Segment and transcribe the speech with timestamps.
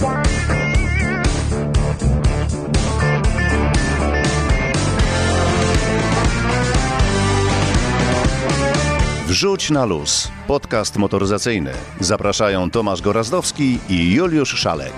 [0.00, 0.08] Wrzuć
[9.70, 10.28] na luz.
[10.46, 11.72] Podcast motoryzacyjny.
[12.00, 14.92] Zapraszają Tomasz Gorazdowski i Juliusz Szalek.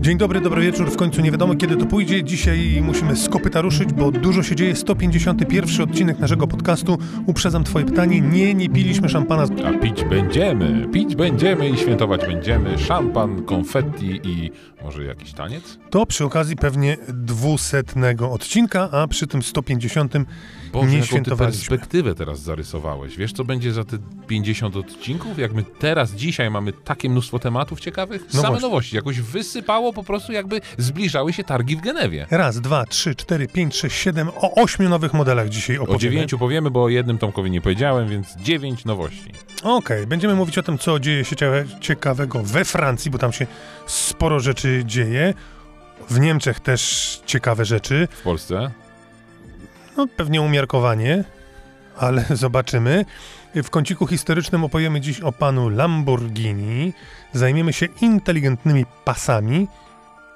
[0.00, 0.90] Dzień dobry, dobry wieczór.
[0.90, 2.24] W końcu nie wiadomo kiedy to pójdzie.
[2.24, 4.76] Dzisiaj musimy z kopyta ruszyć, bo dużo się dzieje.
[4.76, 6.98] 151 odcinek naszego podcastu.
[7.26, 8.20] Uprzedzam twoje pytanie.
[8.20, 9.44] Nie, nie piliśmy szampana.
[9.64, 12.78] A pić będziemy, pić będziemy i świętować będziemy.
[12.78, 14.50] Szampan, konfetti i
[14.84, 15.78] może jakiś taniec?
[15.90, 20.12] To przy okazji pewnie dwusetnego odcinka, a przy tym 150
[20.72, 21.68] Boże, nie ty świętowaliśmy.
[21.68, 23.16] perspektywę teraz zarysowałeś.
[23.16, 25.38] Wiesz, co będzie za te 50 odcinków?
[25.38, 28.22] Jak my teraz, dzisiaj mamy takie mnóstwo tematów ciekawych?
[28.34, 28.68] No Same właśnie.
[28.68, 28.96] nowości.
[28.96, 32.26] Jakoś wysypało po prostu, jakby zbliżały się targi w Genewie.
[32.30, 34.28] Raz, dwa, trzy, cztery, pięć, sześć, siedem.
[34.28, 36.00] O ośmiu nowych modelach dzisiaj O opowiemy.
[36.00, 39.32] dziewięciu powiemy, bo o jednym Tomkowi nie powiedziałem, więc dziewięć nowości.
[39.62, 41.36] Okej, będziemy mówić o tym, co dzieje się
[41.80, 43.46] ciekawego we Francji, bo tam się
[43.90, 45.34] sporo rzeczy dzieje.
[46.10, 48.08] W Niemczech też ciekawe rzeczy.
[48.10, 48.70] W Polsce
[49.96, 51.24] No, pewnie umiarkowanie,
[51.98, 53.04] ale zobaczymy.
[53.54, 56.92] W kąciku historycznym opowiemy dziś o panu Lamborghini.
[57.32, 59.68] Zajmiemy się inteligentnymi pasami.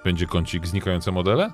[0.05, 1.51] będzie kącik znikające modele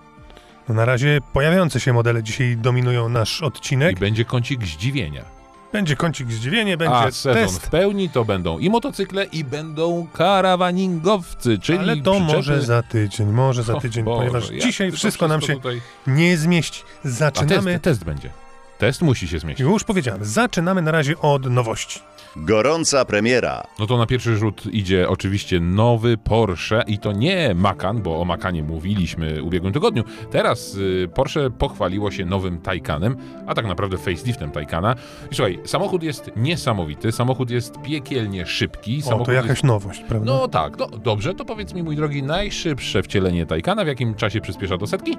[0.69, 3.99] No, na razie pojawiające się modele dzisiaj dominują nasz i odcinek.
[3.99, 5.25] będzie kącik zdziwienia.
[5.73, 7.67] Będzie kącik zdziwienie, będzie A sezon test.
[7.67, 12.33] w pełni to będą i motocykle, i będą karawaningowcy, czyli Ale to przyczepy...
[12.37, 15.81] może za tydzień, może za tydzień, Boże, ponieważ jak dzisiaj wszystko nam się tutaj...
[16.07, 16.83] nie zmieści.
[17.05, 18.31] A Zaczynamy, test, test będzie.
[18.79, 19.67] Test musi się zmieścić.
[19.67, 22.01] już powiedziałem, zaczynamy na razie od nowości.
[22.37, 23.63] Gorąca premiera.
[23.79, 28.25] No to na pierwszy rzut idzie oczywiście nowy Porsche i to nie Macan, bo o
[28.25, 30.05] Macanie mówiliśmy w ubiegłym tygodniu.
[30.31, 34.95] Teraz y, Porsche pochwaliło się nowym Taycanem, a tak naprawdę faceliftem Taycana.
[35.31, 38.99] I słuchaj, samochód jest niesamowity, samochód jest piekielnie szybki.
[38.99, 39.65] O, Samochód to jakaś jest...
[39.65, 40.33] nowość, prawda?
[40.33, 44.41] No tak, no dobrze, to powiedz mi mój drogi, najszybsze wcielenie Taycana, w jakim czasie
[44.41, 45.17] przyspiesza do setki?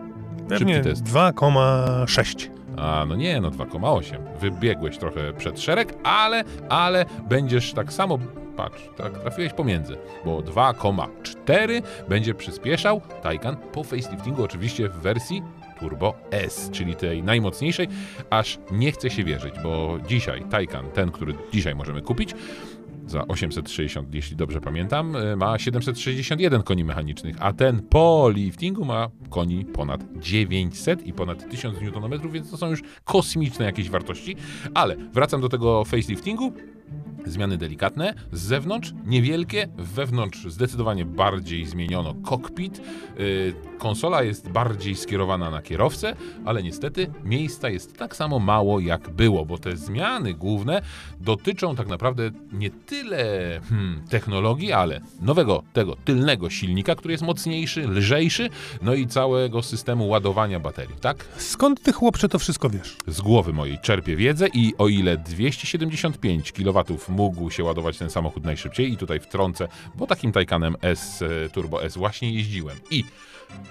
[0.49, 1.03] Pewnie szybki test.
[1.03, 2.60] 2,6.
[2.77, 4.17] A, no nie, no 2,8.
[4.39, 8.19] Wybiegłeś trochę przed szereg, ale, ale będziesz tak samo,
[8.57, 15.43] patrz, tak trafiłeś pomiędzy, bo 2,4 będzie przyspieszał Taycan po faceliftingu, oczywiście w wersji
[15.79, 17.87] Turbo S, czyli tej najmocniejszej,
[18.29, 22.35] aż nie chce się wierzyć, bo dzisiaj Taycan, ten, który dzisiaj możemy kupić,
[23.07, 29.09] za 860, jeśli dobrze pamiętam, y, ma 761 koni mechanicznych, a ten po liftingu ma
[29.29, 34.35] koni ponad 900 i ponad 1000 Nm, więc to są już kosmiczne jakieś wartości.
[34.73, 36.53] Ale wracam do tego faceliftingu.
[37.25, 42.81] Zmiany delikatne, z zewnątrz niewielkie, wewnątrz zdecydowanie bardziej zmieniono kokpit.
[43.17, 46.15] Yy, konsola jest bardziej skierowana na kierowcę,
[46.45, 50.81] ale niestety miejsca jest tak samo mało jak było, bo te zmiany główne
[51.19, 53.23] dotyczą tak naprawdę nie tyle
[53.69, 58.49] hmm, technologii, ale nowego tego tylnego silnika, który jest mocniejszy, lżejszy,
[58.81, 61.25] no i całego systemu ładowania baterii, tak?
[61.37, 62.97] Skąd ty chłopcze to wszystko wiesz?
[63.07, 68.43] z głowy mojej czerpię wiedzę i o ile 275 kW mógł się ładować ten samochód
[68.43, 73.03] najszybciej i tutaj wtrącę, bo takim Taycanem S e, Turbo S właśnie jeździłem i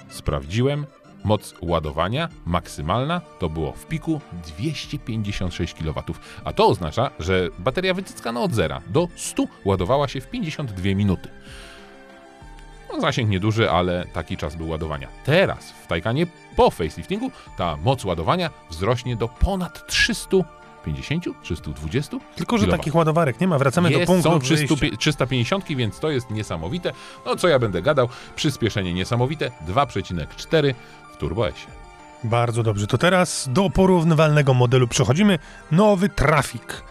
[0.08, 0.86] sprawdziłem
[1.24, 4.20] moc ładowania maksymalna to było w piku
[4.56, 6.02] 256 kW,
[6.44, 11.28] a to oznacza, że bateria wycyckana od zera do 100 ładowała się w 52 minuty.
[12.92, 15.08] No, zasięg nieduży, ale taki czas był ładowania.
[15.24, 19.86] Teraz w Taycanie po faceliftingu ta moc ładowania wzrośnie do ponad
[20.82, 22.76] 350, 320 Tylko, że kW.
[22.76, 23.58] takich ładowarek nie ma.
[23.58, 24.76] Wracamy Jest, do punktu są wyjścia.
[24.76, 26.92] 300, 350, więc to jest niesamowite.
[27.26, 28.08] No co ja będę gadał?
[28.36, 30.74] Przyspieszenie niesamowite 2,4
[31.12, 31.54] w Turbo S.
[32.24, 32.86] Bardzo dobrze.
[32.86, 35.38] To teraz do porównywalnego modelu przechodzimy.
[35.72, 36.82] Nowy Trafik.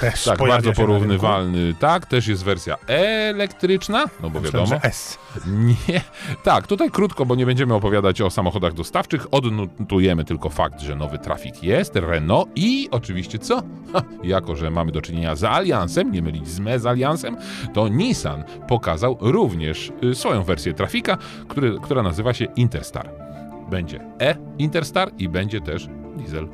[0.00, 1.74] Też Tak, bardzo porównywalny.
[1.80, 4.84] Tak, też jest wersja elektryczna, no bo Myślałem, wiadomo.
[4.88, 5.18] S.
[5.46, 6.00] Nie,
[6.42, 9.26] tak, tutaj krótko, bo nie będziemy opowiadać o samochodach dostawczych.
[9.30, 13.62] Odnotujemy tylko fakt, że nowy trafik jest, Renault i oczywiście co?
[13.92, 17.36] Ha, jako, że mamy do czynienia z Alliansem, nie mylić z Mezaliansem,
[17.74, 21.18] to Nissan pokazał również y, swoją wersję trafika,
[21.48, 23.31] który, która nazywa się Interstar.
[23.72, 26.48] Będzie E-Interstar i będzie też diesel.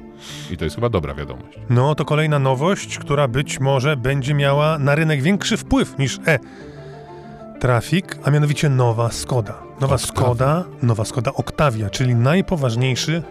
[0.51, 1.59] I to jest chyba dobra wiadomość.
[1.71, 6.39] No to kolejna nowość, która być może będzie miała na rynek większy wpływ niż E.
[7.61, 9.63] Trafik, a mianowicie nowa Skoda.
[9.81, 10.21] Nowa Octavia.
[10.21, 13.23] Skoda, nowa Skoda Octavia, czyli najpoważniejszy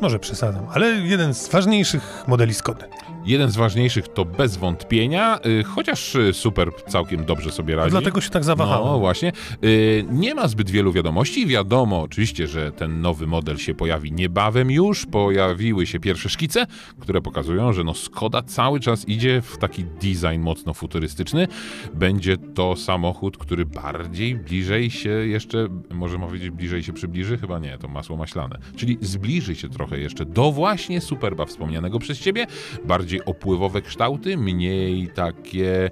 [0.00, 2.84] Może przesadzam, ale jeden z ważniejszych modeli Skody.
[3.26, 7.90] Jeden z ważniejszych to bez wątpienia, y, chociaż y, super całkiem dobrze sobie radzi.
[7.90, 8.86] Dlatego się tak zawahałem.
[8.86, 9.32] No właśnie.
[9.64, 11.46] Y, Nie ma zbyt wielu wiadomości.
[11.46, 15.06] Wiadomo oczywiście, że ten nowy model się pojawi niebawem już.
[15.06, 16.66] Pojawiły się pierwsze szkice,
[17.00, 21.48] które pokazują, że no Skoda cały czas idzie w taki design mocno futurystyczny.
[21.94, 27.38] Będzie to samochód, który bardziej bliżej się jeszcze, może powiedzieć bliżej się przybliży?
[27.38, 28.58] Chyba nie, to masło maślane.
[28.76, 32.46] Czyli zbliży się trochę jeszcze do właśnie Superba wspomnianego przez ciebie.
[32.84, 35.90] Bardziej opływowe kształty, mniej takie...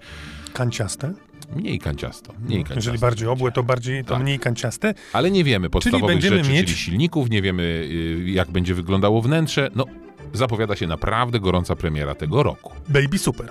[0.52, 1.12] Kanciaste.
[1.56, 2.32] Mniej kanciasto.
[2.32, 2.74] Mniej kanciasto.
[2.74, 4.22] Jeżeli bardziej obłe, to bardziej to Tak.
[4.22, 4.94] mniej kanciaste.
[5.12, 9.22] Ale nie wiemy podstawowych będziemy rzeczy, mieć- czyli silników, nie wiemy y, jak będzie wyglądało
[9.22, 9.70] wnętrze.
[9.74, 9.84] No,
[10.32, 12.72] zapowiada się naprawdę gorąca premiera tego roku.
[12.88, 13.48] Baby Super.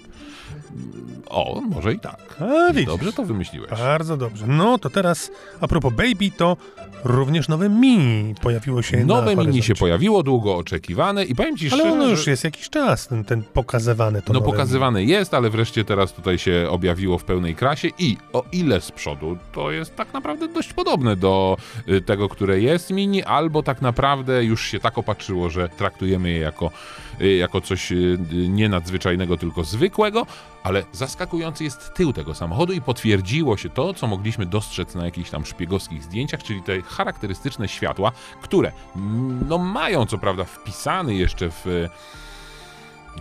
[1.30, 2.36] O, może i tak.
[2.42, 2.86] A widzisz.
[2.86, 3.70] Dobrze to wymyśliłeś.
[3.70, 4.48] Bardzo dobrze.
[4.48, 5.32] No to teraz,
[5.62, 6.58] a propos Baby, to
[7.06, 9.68] również nowe Mini pojawiło się na Nowe mini horyzoncie.
[9.68, 13.24] się pojawiło, długo oczekiwane i powiem ci Ale szczerze, ono już jest jakiś czas, ten,
[13.24, 17.90] ten pokazywane to No pokazywane jest, ale wreszcie teraz tutaj się objawiło w pełnej krasie
[18.00, 21.58] i o ile z przodu, to jest tak naprawdę dość podobne do
[21.90, 26.40] y, tego, które jest mini, albo tak naprawdę już się tak opatrzyło, że traktujemy je
[26.40, 26.72] jako,
[27.20, 27.96] jako coś y,
[28.32, 30.26] y, nie nadzwyczajnego, tylko zwykłego,
[30.64, 35.30] ale zaskakujący jest tył tego samochodu i potwierdziło się to, co mogliśmy dostrzec na jakichś
[35.30, 41.50] tam szpiegowskich zdjęciach, czyli te charakterystyczne światła, które mm, no mają co prawda wpisany jeszcze
[41.50, 41.66] w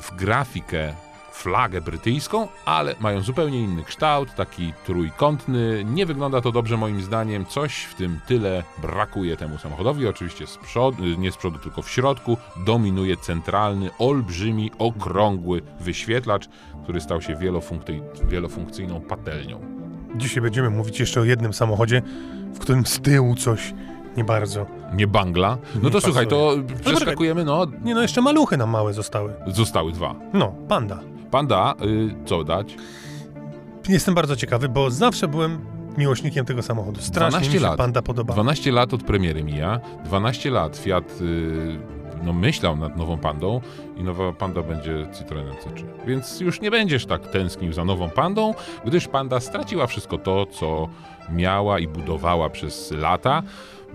[0.01, 0.95] w grafikę
[1.35, 5.85] flagę brytyjską, ale mają zupełnie inny kształt, taki trójkątny.
[5.85, 7.47] Nie wygląda to dobrze moim zdaniem.
[7.47, 10.07] Coś w tym tyle brakuje temu samochodowi.
[10.09, 12.37] Oczywiście z przodu, nie z przodu, tylko w środku
[12.67, 16.49] dominuje centralny, olbrzymi, okrągły wyświetlacz,
[16.83, 19.61] który stał się wielofunkcyj, wielofunkcyjną patelnią.
[20.17, 22.03] Dzisiaj będziemy mówić jeszcze o jednym samochodzie,
[22.55, 23.75] w którym z tyłu coś
[24.17, 24.67] nie bardzo.
[24.95, 25.59] Nie bangla.
[25.75, 26.97] No Nie to słuchaj, to pasuje.
[26.97, 29.33] przeskakujemy, no, Nie no, jeszcze maluchy nam małe zostały.
[29.47, 30.15] zostały dwa.
[30.33, 31.01] No, panda.
[31.35, 32.77] Panda, y, co dać?
[33.89, 35.59] Jestem bardzo ciekawy, bo zawsze byłem
[35.99, 37.01] miłośnikiem tego samochodu.
[37.01, 37.79] Strasznie 12 mi się lat.
[37.79, 38.35] panda podobała.
[38.35, 41.79] 12 lat od premiery mija, 12 lat Fiat y,
[42.23, 43.61] no, myślał nad nową pandą
[43.97, 45.85] i nowa panda będzie Citroenem C3.
[46.07, 48.55] Więc już nie będziesz tak tęsknił za nową pandą,
[48.85, 50.89] gdyż panda straciła wszystko to, co
[51.33, 53.43] miała i budowała przez lata.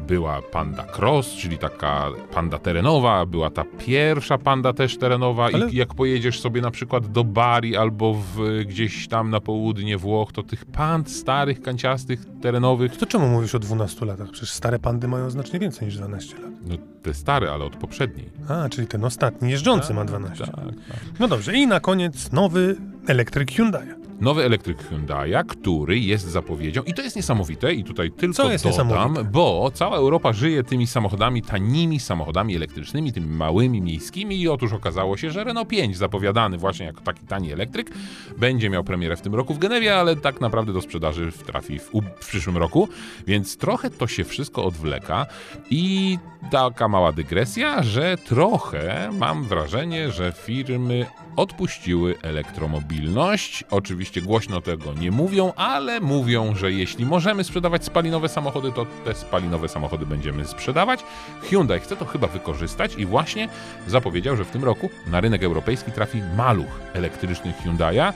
[0.08, 5.76] Była panda cross, czyli taka panda terenowa, była ta pierwsza panda też terenowa Ale- i
[5.76, 10.44] jak pojedziesz sobie na przykład do Bari albo w, gdzieś tam na południe Włoch, to
[10.44, 14.30] tych pand starych, kanciastych, terenowych To czemu mówisz o 12 latach?
[14.32, 16.52] Przecież stare pandy mają znacznie więcej niż 12 lat.
[16.68, 18.30] No te stare, ale od poprzedniej.
[18.50, 20.46] A, czyli ten ostatni jeżdżący ma 12.
[20.46, 21.00] Tak, tak.
[21.20, 22.76] No dobrze, i na koniec nowy
[23.08, 23.99] elektryk Hyundai.
[24.22, 28.64] Nowy elektryk Hyundai, który jest zapowiedzią i to jest niesamowite i tutaj tylko Co jest
[28.64, 34.74] dodam, bo cała Europa żyje tymi samochodami, tanimi samochodami elektrycznymi, tymi małymi, miejskimi i otóż
[34.74, 37.92] okazało się, że Renault 5 zapowiadany właśnie jako taki tani elektryk
[38.38, 41.92] będzie miał premierę w tym roku w Genewie, ale tak naprawdę do sprzedaży trafi w,
[42.22, 42.90] w przyszłym roku,
[43.28, 45.26] więc trochę to się wszystko odwleka
[45.70, 46.18] i
[46.52, 51.06] taka mała dygresja, że trochę mam wrażenie, że firmy
[51.36, 53.64] odpuściły elektromobilność.
[53.72, 59.16] Oczywiście głośno tego nie mówią, ale mówią, że jeśli możemy sprzedawać spalinowe samochody, to te
[59.16, 61.04] spalinowe samochody będziemy sprzedawać.
[61.42, 63.50] Hyundai chce to chyba wykorzystać i właśnie
[63.88, 68.14] zapowiedział, że w tym roku na rynek europejski trafi maluch elektryczny Hyundai'a,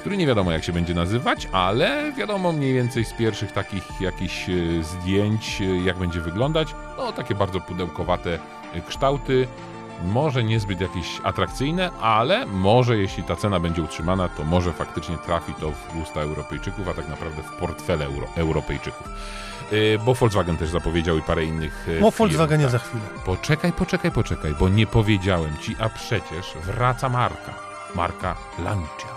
[0.00, 4.48] który nie wiadomo jak się będzie nazywać, ale wiadomo mniej więcej z pierwszych takich jakichś
[4.48, 4.52] e,
[4.82, 6.74] zdjęć, e, jak będzie wyglądać.
[6.96, 8.38] No takie bardzo pudełkowate
[8.74, 9.46] e, kształty,
[10.04, 15.54] może niezbyt jakieś atrakcyjne, ale może jeśli ta cena będzie utrzymana, to może faktycznie trafi
[15.60, 19.08] to w usta Europejczyków, a tak naprawdę w portfele Euro Europejczyków.
[19.72, 22.72] Yy, bo Volkswagen też zapowiedział i parę innych yy, O firm, Volkswagenie tak.
[22.72, 23.02] za chwilę.
[23.24, 27.54] Poczekaj, poczekaj, poczekaj, bo nie powiedziałem ci, a przecież wraca marka.
[27.94, 29.08] Marka Lancia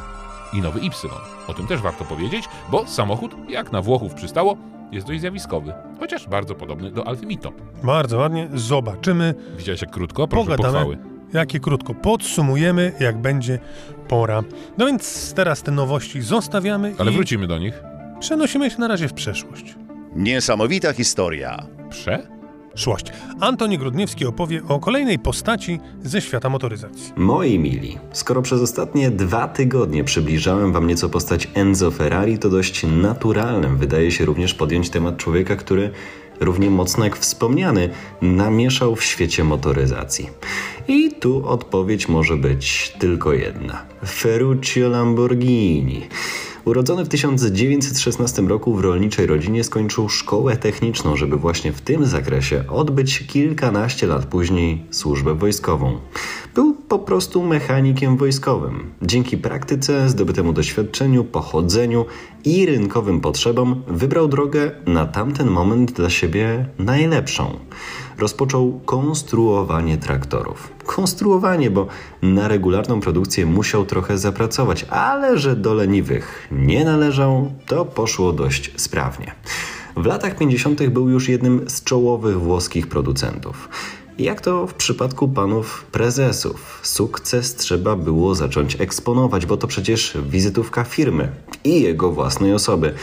[0.54, 1.10] i nowy Y.
[1.48, 4.58] O tym też warto powiedzieć, bo samochód, jak na Włochów przystało,
[4.92, 7.52] jest dość zjawiskowy, chociaż bardzo podobny do Alfy Mito.
[7.84, 8.48] Bardzo ładnie.
[8.54, 10.28] Zobaczymy, Widziałeś jak krótko?
[10.28, 10.74] Proszę Pogadamy.
[10.74, 10.98] pochwały.
[11.34, 13.60] jakie krótko podsumujemy, jak będzie
[14.08, 14.44] pora.
[14.78, 17.84] No więc teraz te nowości zostawiamy Ale i wrócimy do nich.
[18.20, 19.76] przenosimy się na razie w przeszłość.
[20.16, 21.66] Niesamowita historia.
[21.90, 22.37] Prze?
[22.78, 23.06] Szłość.
[23.40, 27.14] Antoni Grudniewski opowie o kolejnej postaci ze świata motoryzacji.
[27.16, 32.84] Moi mili, skoro przez ostatnie dwa tygodnie przybliżałem wam nieco postać Enzo Ferrari, to dość
[32.84, 35.92] naturalnym wydaje się również podjąć temat człowieka, który
[36.40, 37.90] równie mocno jak wspomniany
[38.22, 40.30] namieszał w świecie motoryzacji.
[40.88, 43.86] I tu odpowiedź może być tylko jedna.
[44.06, 46.02] Ferruccio Lamborghini.
[46.68, 52.64] Urodzony w 1916 roku w rolniczej rodzinie skończył szkołę techniczną, żeby właśnie w tym zakresie
[52.70, 56.00] odbyć kilkanaście lat później służbę wojskową.
[56.56, 58.92] Był po prostu mechanikiem wojskowym.
[59.02, 62.06] Dzięki praktyce, zdobytemu doświadczeniu, pochodzeniu
[62.46, 67.60] i rynkowym potrzebom wybrał drogę na tamten moment dla siebie najlepszą.
[68.18, 70.70] Rozpoczął konstruowanie traktorów.
[70.86, 71.88] Konstruowanie, bo
[72.22, 78.72] na regularną produkcję musiał trochę zapracować, ale że do leniwych nie należał, to poszło dość
[78.76, 79.32] sprawnie.
[79.98, 80.88] W latach 50.
[80.90, 83.70] był już jednym z czołowych włoskich producentów.
[84.20, 90.84] Jak to w przypadku panów prezesów, sukces trzeba było zacząć eksponować, bo to przecież wizytówka
[90.84, 91.30] firmy
[91.64, 92.94] i jego własnej osoby.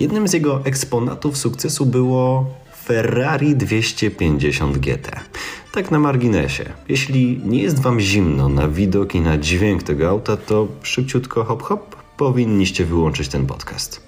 [0.00, 2.46] Jednym z jego eksponatów sukcesu było
[2.84, 5.20] Ferrari 250 GT.
[5.72, 6.64] Tak na marginesie.
[6.88, 11.62] Jeśli nie jest Wam zimno na widok i na dźwięk tego auta, to szybciutko hop
[11.62, 14.02] hop powinniście wyłączyć ten podcast.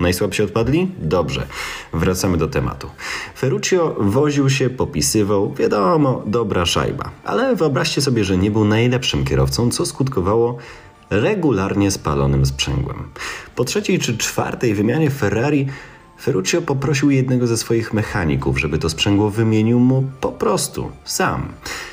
[0.00, 0.90] Najsłabsi odpadli?
[0.98, 1.46] Dobrze.
[1.92, 2.90] Wracamy do tematu.
[3.36, 7.10] Ferruccio woził się, popisywał, wiadomo, dobra szajba.
[7.24, 10.58] Ale wyobraźcie sobie, że nie był najlepszym kierowcą, co skutkowało
[11.10, 13.08] regularnie spalonym sprzęgłem.
[13.56, 15.66] Po trzeciej czy czwartej wymianie Ferrari
[16.20, 21.48] Ferruccio poprosił jednego ze swoich mechaników, żeby to sprzęgło wymienił mu po prostu, sam.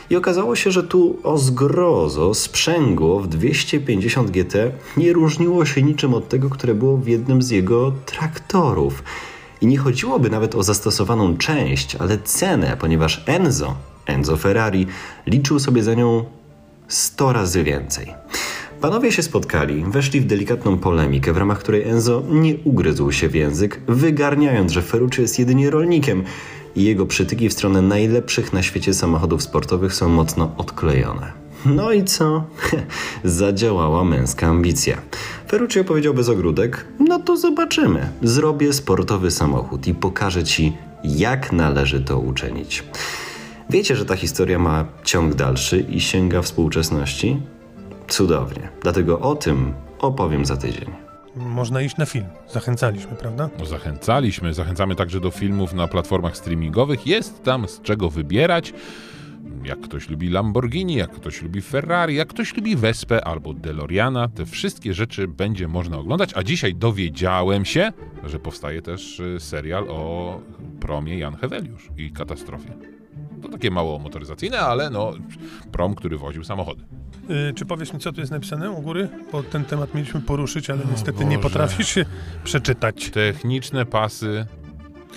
[0.10, 6.14] I okazało się, że tu o zgrozo sprzęgło w 250 GT nie różniło się niczym
[6.14, 9.04] od tego, które było w jednym z jego traktorów.
[9.62, 14.88] I nie chodziłoby nawet o zastosowaną część, ale cenę, ponieważ Enzo, Enzo Ferrari,
[15.28, 16.26] liczył sobie za nią
[16.88, 18.14] 100 razy więcej.
[18.82, 23.36] Panowie się spotkali, weszli w delikatną polemikę, w ramach której Enzo nie ugryzł się w
[23.36, 26.24] język, wygarniając, że Ferruccio jest jedynie rolnikiem
[26.76, 31.32] i jego przytyki w stronę najlepszych na świecie samochodów sportowych są mocno odklejone.
[31.66, 32.44] No i co?
[33.24, 34.98] Zadziałała męska ambicja.
[35.48, 38.10] Ferruccio powiedział bez ogródek: No to zobaczymy.
[38.22, 42.84] Zrobię sportowy samochód i pokażę ci, jak należy to uczynić.
[43.70, 47.38] Wiecie, że ta historia ma ciąg dalszy i sięga współczesności?
[48.08, 48.70] Cudownie.
[48.82, 50.90] Dlatego o tym opowiem za tydzień.
[51.36, 52.26] Można iść na film.
[52.48, 53.50] Zachęcaliśmy, prawda?
[53.60, 57.08] No, zachęcaliśmy, zachęcamy także do filmów na platformach streamingowych.
[57.08, 58.74] Jest tam z czego wybierać.
[59.64, 64.46] Jak ktoś lubi Lamborghini, jak ktoś lubi Ferrari, jak ktoś lubi Vespę albo DeLoreana, te
[64.46, 66.32] wszystkie rzeczy będzie można oglądać.
[66.36, 67.92] A dzisiaj dowiedziałem się,
[68.24, 70.40] że powstaje też y, serial o
[70.80, 72.97] promie Jan Heweliusz i katastrofie.
[73.42, 75.12] To takie mało motoryzacyjne, ale no
[75.72, 76.84] prom, który woził samochody.
[77.30, 79.10] Yy, czy powiesz mi, co tu jest napisane u góry?
[79.32, 81.50] Bo ten temat mieliśmy poruszyć, ale O niestety nie Boże.
[81.50, 82.06] potrafisz się
[82.44, 83.10] przeczytać.
[83.10, 84.46] Techniczne pasy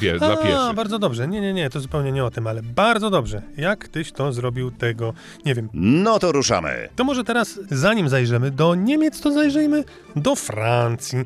[0.00, 0.74] pie- dla pieszych.
[0.76, 1.28] bardzo dobrze.
[1.28, 3.42] Nie, nie, nie, to zupełnie nie o tym, ale bardzo dobrze.
[3.56, 5.14] Jak tyś to zrobił tego,
[5.44, 5.68] nie wiem.
[5.74, 6.88] No to ruszamy.
[6.96, 9.84] To może teraz, zanim zajrzymy do Niemiec, to zajrzyjmy
[10.16, 11.18] do Francji,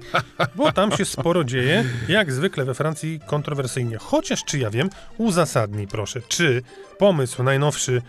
[0.54, 1.84] bo tam się sporo dzieje.
[2.08, 3.96] Jak zwykle we Francji kontrowersyjnie.
[3.98, 6.62] Chociaż, czy ja wiem, uzasadnij proszę, czy
[6.98, 8.02] pomysł najnowszy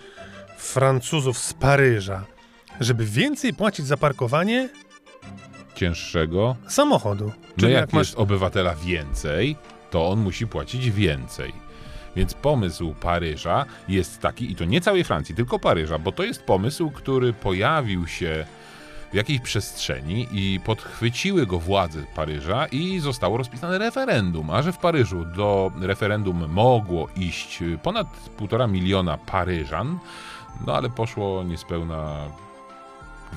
[0.57, 2.25] Francuzów z Paryża,
[2.79, 4.69] żeby więcej płacić za parkowanie
[5.75, 6.55] Cięższego.
[6.67, 7.31] samochodu.
[7.57, 9.55] No jak, jak masz jest obywatela więcej,
[9.91, 11.53] to on musi płacić więcej.
[12.15, 16.43] Więc pomysł Paryża jest taki, i to nie całej Francji, tylko Paryża, bo to jest
[16.43, 18.45] pomysł, który pojawił się
[19.11, 24.49] w jakiejś przestrzeni i podchwyciły go władze Paryża i zostało rozpisane referendum.
[24.49, 29.99] A że w Paryżu do referendum mogło iść ponad półtora miliona Paryżan,
[30.67, 32.15] no ale poszło niespełna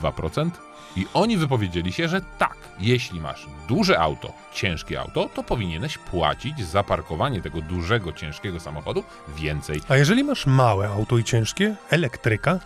[0.02, 0.68] 2%.
[0.99, 6.67] I oni wypowiedzieli się, że tak, jeśli masz duże auto, ciężkie auto, to powinieneś płacić
[6.67, 9.05] za parkowanie tego dużego, ciężkiego samochodu
[9.37, 9.81] więcej.
[9.88, 12.61] A jeżeli masz małe auto i ciężkie, elektryka,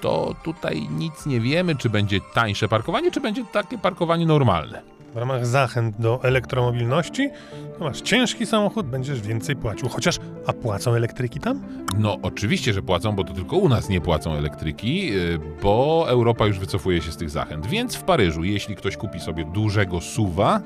[0.00, 4.82] To tutaj nic nie wiemy, czy będzie tańsze parkowanie, czy będzie takie parkowanie normalne.
[5.14, 7.30] W ramach zachęt do elektromobilności,
[7.78, 9.88] to masz ciężki samochód, będziesz więcej płacił.
[9.88, 11.62] Chociaż, a płacą elektryki tam?
[11.98, 16.46] No, oczywiście, że płacą, bo to tylko u nas nie płacą elektryki, yy, bo Europa
[16.46, 17.66] już wycofuje się z tych zachęt.
[17.66, 20.60] Więc w Paryżu, jeśli ktoś kupi sobie dużego suwa,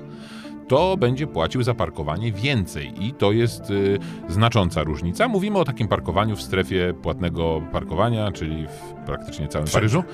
[0.69, 5.29] to będzie płacił za parkowanie więcej i to jest y, znacząca różnica.
[5.29, 9.69] Mówimy o takim parkowaniu w strefie płatnego parkowania, czyli w praktycznie całym.
[9.69, 10.05] Paryżu.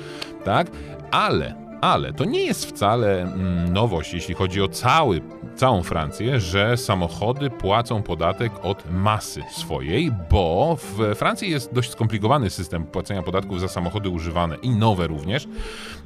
[0.44, 0.70] Tak,
[1.10, 5.20] ale, ale to nie jest wcale mm, nowość, jeśli chodzi o cały
[5.58, 12.50] całą Francję, że samochody płacą podatek od masy swojej, bo w Francji jest dość skomplikowany
[12.50, 15.48] system płacenia podatków za samochody używane i nowe również.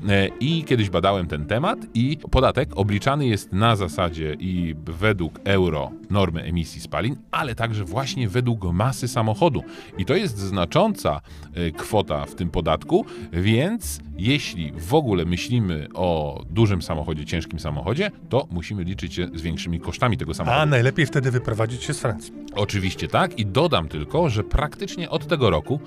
[0.09, 5.91] E, I kiedyś badałem ten temat i podatek obliczany jest na zasadzie i według euro
[6.11, 9.63] normy emisji spalin, ale także właśnie według masy samochodu.
[9.99, 11.21] I to jest znacząca
[11.55, 18.11] e, kwota w tym podatku, więc jeśli w ogóle myślimy o dużym samochodzie, ciężkim samochodzie,
[18.29, 20.63] to musimy liczyć się z większymi kosztami tego samochodu.
[20.63, 22.33] A najlepiej wtedy wyprowadzić się z Francji.
[22.55, 25.81] Oczywiście tak i dodam tylko, że praktycznie od tego roku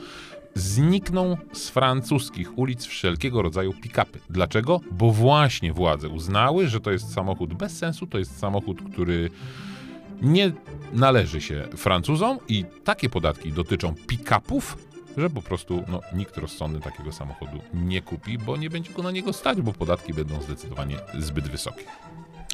[0.54, 4.20] znikną z francuskich ulic wszelkiego rodzaju pick-upy.
[4.30, 4.82] Dlaczego?
[4.92, 9.30] Bo właśnie władze uznały, że to jest samochód bez sensu, to jest samochód, który
[10.22, 10.52] nie
[10.94, 14.78] należy się Francuzom i takie podatki dotyczą pick-upów,
[15.18, 19.12] że po prostu no, nikt rozsądny takiego samochodu nie kupi, bo nie będzie go na
[19.12, 21.84] niego stać, bo podatki będą zdecydowanie zbyt wysokie.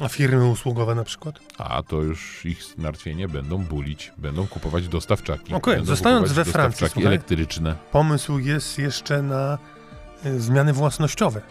[0.00, 1.40] A firmy usługowe na przykład?
[1.58, 5.54] A to już ich zmartwienie będą bulić, będą kupować dostawczaki.
[5.54, 7.06] Okej, będą zostając we Francji, dostawczaki słuchaj.
[7.06, 7.76] elektryczne.
[7.92, 9.58] Pomysł jest jeszcze na
[10.26, 11.42] y, zmiany własnościowe.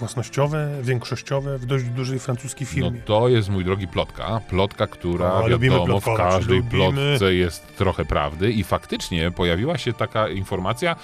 [0.00, 3.00] Własnościowe, większościowe w dość dużej francuskiej No firmie.
[3.04, 4.40] to jest, mój drogi, plotka.
[4.48, 9.92] Plotka, która O, lubimy wiadomo, w każdej plotce jest trochę prawdy i faktycznie pojawiła się
[9.92, 10.96] taka informacja,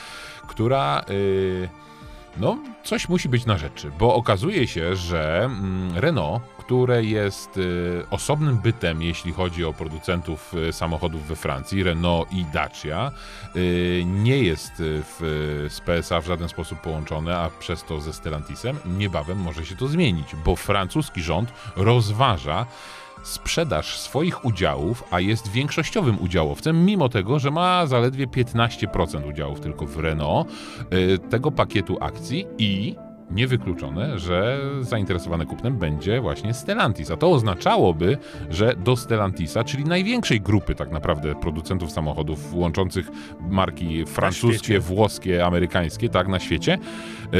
[0.49, 1.05] która...
[1.09, 1.69] Yy,
[2.37, 8.05] no, coś musi być na rzeczy, bo okazuje się, że mm, Renault, które jest y,
[8.11, 13.13] osobnym bytem, jeśli chodzi o producentów y, samochodów we Francji, Renault i Dacia,
[13.57, 18.77] y, nie jest w, z PSA w żaden sposób połączone, a przez to ze Stellantisem,
[18.99, 22.67] niebawem może się to zmienić, bo francuski rząd rozważa
[23.23, 29.87] sprzedaż swoich udziałów, a jest większościowym udziałowcem, mimo tego, że ma zaledwie 15% udziałów tylko
[29.87, 30.49] w Renault,
[31.31, 32.97] tego pakietu akcji i
[33.31, 37.11] niewykluczone, że zainteresowane kupnem będzie właśnie Stellantis.
[37.11, 38.19] A to oznaczałoby,
[38.51, 46.09] że do Stellantisa, czyli największej grupy tak naprawdę producentów samochodów łączących marki francuskie, włoskie, amerykańskie,
[46.09, 46.79] tak, na świecie,
[47.33, 47.39] yy,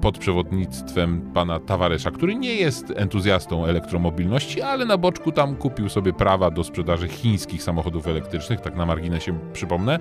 [0.00, 6.12] pod przewodnictwem pana Tavaresza, który nie jest entuzjastą elektromobilności, ale na boczku tam kupił sobie
[6.12, 9.98] prawa do sprzedaży chińskich samochodów elektrycznych, tak na marginesie przypomnę.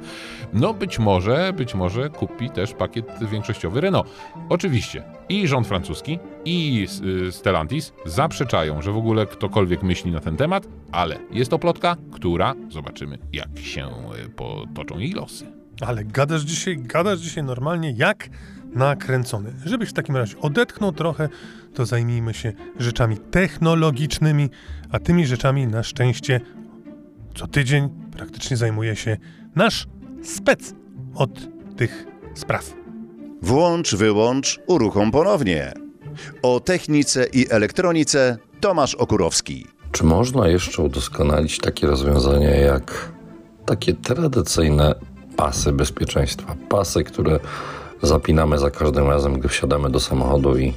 [0.53, 4.09] No być może, być może kupi też pakiet większościowy Renault.
[4.49, 6.87] Oczywiście i rząd francuski, i
[7.27, 11.95] y, Stellantis zaprzeczają, że w ogóle ktokolwiek myśli na ten temat, ale jest to plotka,
[12.11, 13.87] która zobaczymy, jak się
[14.25, 15.45] y, potoczą jej losy.
[15.81, 18.29] Ale gadasz dzisiaj, gadasz dzisiaj normalnie jak
[18.73, 19.53] nakręcony.
[19.65, 21.29] Żebyś w takim razie odetchnął trochę,
[21.73, 24.49] to zajmijmy się rzeczami technologicznymi,
[24.91, 26.41] a tymi rzeczami na szczęście
[27.35, 29.17] co tydzień praktycznie zajmuje się
[29.55, 29.87] nasz
[30.23, 30.73] spec
[31.15, 31.29] od
[31.75, 32.76] tych spraw.
[33.41, 35.73] Włącz, wyłącz, uruchom ponownie.
[36.41, 39.67] O technice i elektronice Tomasz Okurowski.
[39.91, 43.11] Czy można jeszcze udoskonalić takie rozwiązania jak
[43.65, 44.95] takie tradycyjne
[45.35, 46.55] pasy bezpieczeństwa?
[46.69, 47.39] Pasy, które
[48.01, 50.73] zapinamy za każdym razem, gdy wsiadamy do samochodu i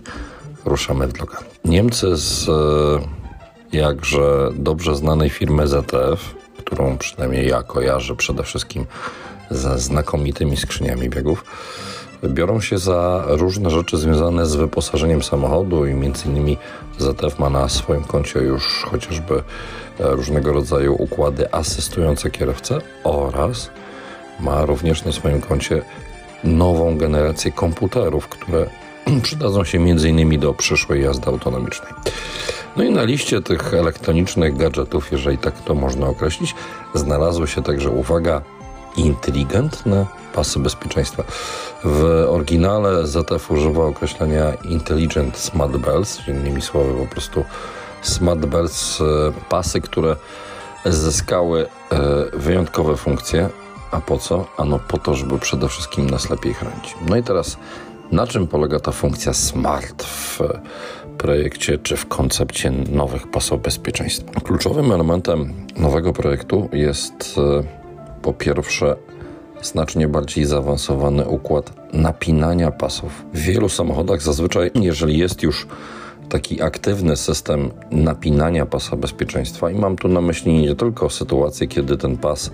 [0.64, 1.37] ruszamy w drogę.
[1.64, 2.53] Niemcy z e,
[3.73, 8.87] jakże dobrze znanej firmy ZF, którą przynajmniej ja kojarzę przede wszystkim
[9.51, 11.44] ze znakomitymi skrzyniami biegów,
[12.29, 16.57] biorą się za różne rzeczy związane z wyposażeniem samochodu i między innymi
[16.99, 19.43] ZF ma na swoim koncie już chociażby e,
[19.99, 23.71] różnego rodzaju układy asystujące kierowcę oraz
[24.41, 25.83] ma również na swoim koncie
[26.45, 28.67] nową generację komputerów, które
[29.23, 31.93] przydadzą się między innymi do przyszłej jazdy autonomicznej.
[32.77, 36.55] No i na liście tych elektronicznych gadżetów, jeżeli tak to można określić,
[36.95, 38.43] znalazły się także, uwaga,
[38.96, 41.24] inteligentne pasy bezpieczeństwa.
[41.85, 47.44] W oryginale ZF używa określenia Intelligent Smart Bells, innymi słowy po prostu
[48.03, 49.05] Smart Bells, e,
[49.48, 50.16] pasy, które
[50.85, 51.98] zyskały e,
[52.33, 53.48] wyjątkowe funkcje.
[53.90, 54.46] A po co?
[54.57, 56.94] Ano po to, żeby przede wszystkim nas lepiej chronić.
[57.09, 57.57] No i teraz,
[58.12, 60.40] na czym polega ta funkcja smart w
[61.18, 64.40] projekcie czy w koncepcie nowych pasów bezpieczeństwa?
[64.40, 67.80] Kluczowym elementem nowego projektu jest e,
[68.23, 68.97] po pierwsze
[69.63, 73.25] znacznie bardziej zaawansowany układ napinania pasów.
[73.35, 75.67] W wielu samochodach zazwyczaj, jeżeli jest już
[76.29, 81.97] taki aktywny system napinania pasa bezpieczeństwa, i mam tu na myśli nie tylko sytuację, kiedy
[81.97, 82.51] ten pas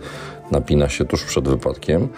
[0.51, 2.09] napina się tuż przed wypadkiem,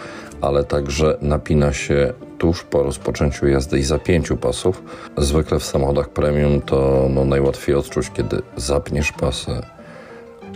[0.41, 4.83] ale także napina się tuż po rozpoczęciu jazdy i zapięciu pasów.
[5.17, 9.51] Zwykle w samochodach premium to no, najłatwiej odczuć, kiedy zapniesz pasy,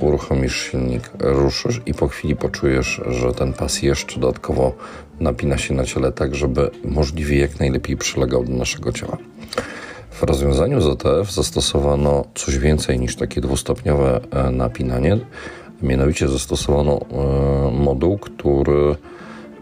[0.02, 4.72] uruchomisz silnik, ruszysz i po chwili poczujesz, że ten pas jeszcze dodatkowo
[5.20, 9.16] napina się na ciele tak, żeby możliwie jak najlepiej przylegał do naszego ciała.
[10.10, 15.18] W rozwiązaniu ZTF zastosowano coś więcej niż takie dwustopniowe e, napinanie.
[15.82, 18.96] Mianowicie zastosowano e, moduł, który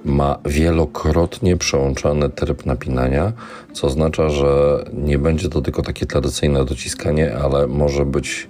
[0.05, 3.33] ma wielokrotnie przełączany tryb napinania,
[3.73, 8.49] co oznacza, że nie będzie to tylko takie tradycyjne dociskanie, ale może być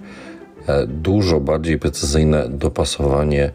[0.87, 3.51] dużo bardziej precyzyjne dopasowanie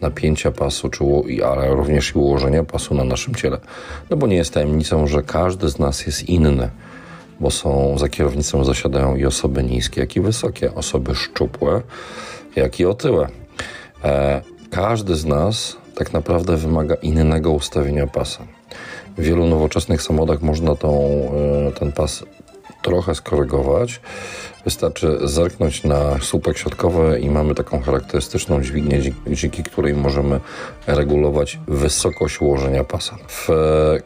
[0.00, 1.04] napięcia pasu, czy,
[1.46, 3.58] ale również i ułożenia pasu na naszym ciele.
[4.10, 6.70] No bo nie jest tajemnicą, że każdy z nas jest inny,
[7.40, 11.82] bo są za kierownicą zasiadają i osoby niskie, jak i wysokie, osoby szczupłe,
[12.56, 13.28] jak i otyłe.
[14.04, 18.44] E, każdy z nas tak naprawdę wymaga innego ustawienia pasa.
[19.18, 21.00] W wielu nowoczesnych samochodach można tą,
[21.68, 22.24] e, ten pas
[22.82, 24.00] trochę skorygować.
[24.64, 30.40] Wystarczy zerknąć na słupek środkowy i mamy taką charakterystyczną dźwignię, dzięki której możemy
[30.86, 33.16] regulować wysokość ułożenia pasa.
[33.28, 33.48] W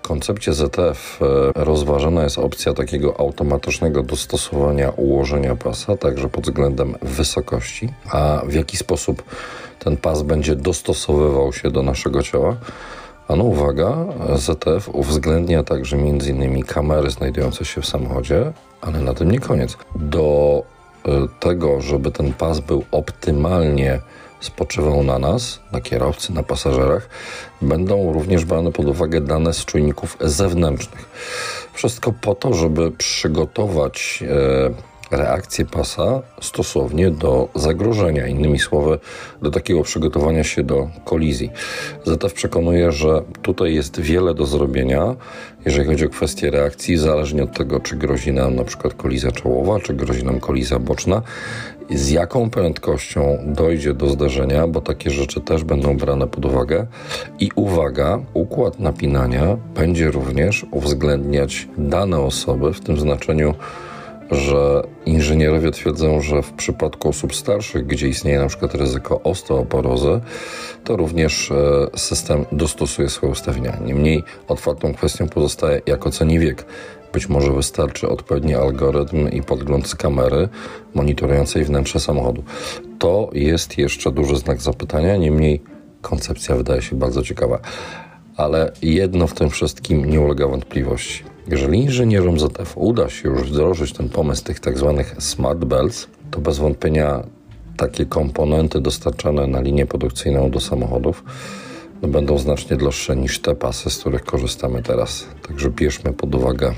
[0.02, 7.88] koncepcie ZF e, rozważana jest opcja takiego automatycznego dostosowania ułożenia pasa, także pod względem wysokości,
[8.10, 9.22] a w jaki sposób
[9.78, 12.56] ten pas będzie dostosowywał się do naszego ciała.
[13.28, 13.96] A no uwaga,
[14.36, 16.62] ZF uwzględnia także m.in.
[16.62, 19.76] kamery znajdujące się w samochodzie, ale na tym nie koniec.
[19.94, 20.62] Do
[21.04, 21.10] e,
[21.40, 24.00] tego, żeby ten pas był optymalnie
[24.40, 27.08] spoczywał na nas, na kierowcy, na pasażerach,
[27.62, 31.08] będą również brane pod uwagę dane z czujników zewnętrznych.
[31.72, 38.98] Wszystko po to, żeby przygotować e, reakcję pasa stosownie do zagrożenia, innymi słowy,
[39.42, 41.50] do takiego przygotowania się do kolizji.
[42.04, 45.16] ZF przekonuje, że tutaj jest wiele do zrobienia,
[45.64, 49.80] jeżeli chodzi o kwestię reakcji, zależnie od tego, czy grozi nam na przykład kolizja czołowa,
[49.80, 51.22] czy grozi nam kolizja boczna,
[51.90, 56.86] z jaką prędkością dojdzie do zdarzenia, bo takie rzeczy też będą brane pod uwagę.
[57.40, 63.54] I uwaga, układ napinania będzie również uwzględniać dane osoby w tym znaczeniu,
[64.30, 70.20] że inżynierowie twierdzą, że w przypadku osób starszych, gdzie istnieje na przykład ryzyko osteoporozy,
[70.84, 73.78] to również e, system dostosuje swoje ustawienia.
[73.84, 76.64] Niemniej otwartą kwestią pozostaje, jak oceni wiek.
[77.12, 80.48] Być może wystarczy odpowiedni algorytm i podgląd z kamery
[80.94, 82.42] monitorującej wnętrze samochodu.
[82.98, 85.62] To jest jeszcze duży znak zapytania, niemniej
[86.02, 87.58] koncepcja wydaje się bardzo ciekawa.
[88.36, 93.92] Ale jedno w tym wszystkim nie ulega wątpliwości jeżeli inżynierom ZF uda się już wdrożyć
[93.92, 97.22] ten pomysł tych tak zwanych smart belts, to bez wątpienia
[97.76, 101.24] takie komponenty dostarczane na linię produkcyjną do samochodów
[102.02, 105.26] no będą znacznie droższe niż te pasy, z których korzystamy teraz.
[105.48, 106.74] Także bierzmy pod uwagę,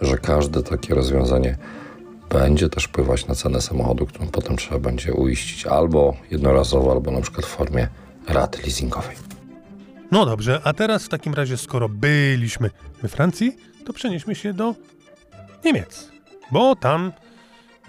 [0.00, 1.56] że każde takie rozwiązanie
[2.28, 7.20] będzie też wpływać na cenę samochodu, którą potem trzeba będzie uiścić albo jednorazowo, albo na
[7.20, 7.88] przykład w formie
[8.28, 9.16] raty leasingowej.
[10.10, 12.70] No dobrze, a teraz w takim razie, skoro byliśmy
[13.02, 14.74] we Francji, to przenieśmy się do
[15.64, 16.10] Niemiec.
[16.50, 17.12] Bo tam,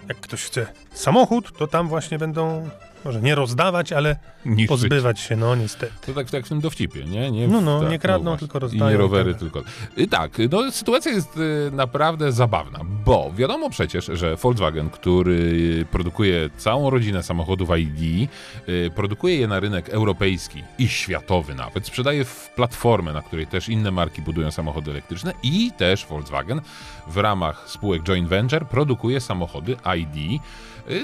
[0.08, 2.70] jak ktoś chce samochód, to tam właśnie będą
[3.04, 4.68] może nie rozdawać, ale Niszczyć.
[4.68, 5.92] pozbywać się, no niestety.
[6.06, 7.30] To tak, tak w tym dowcipie, nie?
[7.30, 8.88] nie no, no, tak, nie kradną, no tylko rozdają.
[8.88, 9.40] I nie rowery, tak.
[9.40, 9.62] tylko...
[9.96, 16.50] I tak, no, sytuacja jest y, naprawdę zabawna, bo wiadomo przecież, że Volkswagen, który produkuje
[16.56, 18.30] całą rodzinę samochodów ID,
[18.68, 23.68] y, produkuje je na rynek europejski i światowy nawet, sprzedaje w platformę, na której też
[23.68, 26.60] inne marki budują samochody elektryczne i też Volkswagen
[27.06, 30.42] w ramach spółek joint venture produkuje samochody ID,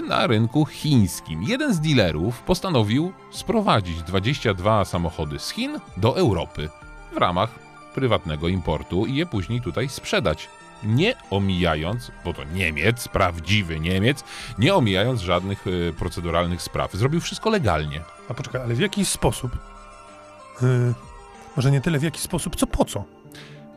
[0.09, 1.42] na rynku chińskim.
[1.42, 6.68] Jeden z dealerów postanowił sprowadzić 22 samochody z Chin do Europy
[7.12, 7.50] w ramach
[7.94, 10.48] prywatnego importu i je później tutaj sprzedać.
[10.83, 14.24] Nie omijając, bo to Niemiec, prawdziwy Niemiec,
[14.59, 16.92] nie omijając żadnych y, proceduralnych spraw.
[16.92, 18.00] Zrobił wszystko legalnie.
[18.28, 19.59] A poczekaj, ale w jaki sposób?
[20.62, 20.94] Yy,
[21.57, 23.04] może nie tyle w jaki sposób, co po co?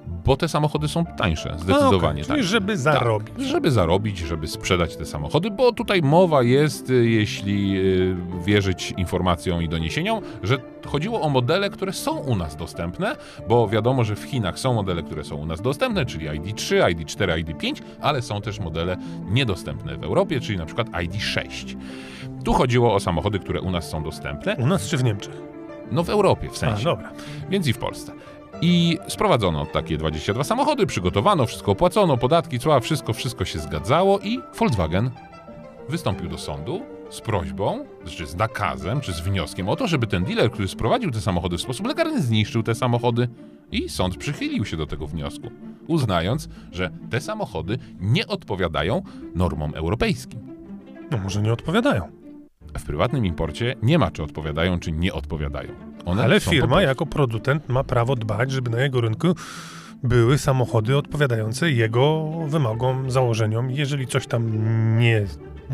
[0.08, 2.44] Bo te samochody są tańsze, zdecydowanie okay, tańsze.
[2.44, 3.36] żeby zarobić.
[3.36, 8.16] Tak, żeby zarobić, żeby sprzedać te samochody, bo tutaj mowa jest, y, jeśli y,
[8.46, 13.16] wierzyć informacjom i doniesieniom, że chodziło o modele, które są u nas dostępne,
[13.48, 17.44] bo wiadomo, że w Chinach są modele, które są u nas dostępne, czyli ID3, ID4,
[17.44, 18.98] ID5, ale są też modele
[19.30, 21.76] niedostępne w Europie, czyli na przykład ID6.
[22.44, 24.56] Tu chodziło o samochody, które u nas są dostępne.
[24.56, 25.42] U nas czy w Niemczech?
[25.92, 26.82] No w Europie w sensie.
[26.82, 27.12] A, dobra.
[27.50, 28.12] Więc i w Polsce.
[28.62, 34.40] I sprowadzono takie 22 samochody, przygotowano, wszystko opłacono, podatki, cła, wszystko, wszystko się zgadzało i
[34.60, 35.12] Volkswagen
[35.90, 40.24] wystąpił do sądu z prośbą, czy z nakazem, czy z wnioskiem o to, żeby ten
[40.24, 43.28] dealer, który sprowadził te samochody w sposób legalny, zniszczył te samochody.
[43.72, 45.52] I sąd przychylił się do tego wniosku,
[45.88, 49.02] uznając, że te samochody nie odpowiadają
[49.36, 50.40] normom europejskim.
[51.12, 52.12] No może nie odpowiadają.
[52.78, 55.70] W prywatnym imporcie nie ma, czy odpowiadają, czy nie odpowiadają.
[56.08, 59.36] One Ale firma jako producent ma prawo dbać, żeby na jego rynku
[60.04, 63.72] były samochody odpowiadające jego wymogom, założeniom.
[63.72, 64.52] Jeżeli coś tam
[65.00, 65.26] nie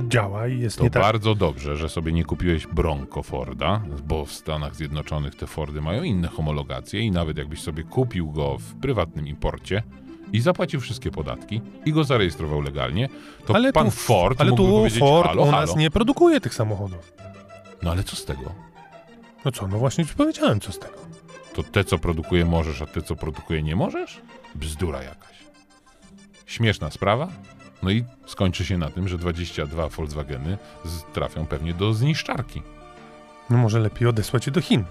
[0.07, 4.25] działa i jest To nie tak, bardzo dobrze, że sobie nie kupiłeś Bronco Forda, bo
[4.25, 8.75] w Stanach Zjednoczonych te Fordy mają inne homologacje i nawet jakbyś sobie kupił go w
[8.75, 9.83] prywatnym imporcie
[10.33, 13.09] i zapłacił wszystkie podatki i go zarejestrował legalnie,
[13.45, 15.61] to ale pan tu, Ford ale tu Ford halo, u halo.
[15.61, 17.13] nas nie produkuje tych samochodów.
[17.83, 18.72] No ale co z tego?
[19.45, 20.97] No co, no właśnie ci powiedziałem, co z tego.
[21.53, 24.21] To te, co produkuje możesz, a te, co produkuje nie możesz?
[24.55, 25.35] Bzdura jakaś.
[26.45, 27.27] Śmieszna sprawa.
[27.83, 30.57] No i skończy się na tym, że 22 Volkswageny
[31.13, 32.61] trafią pewnie do zniszczarki.
[33.49, 34.83] No może lepiej odesłać je do Chin.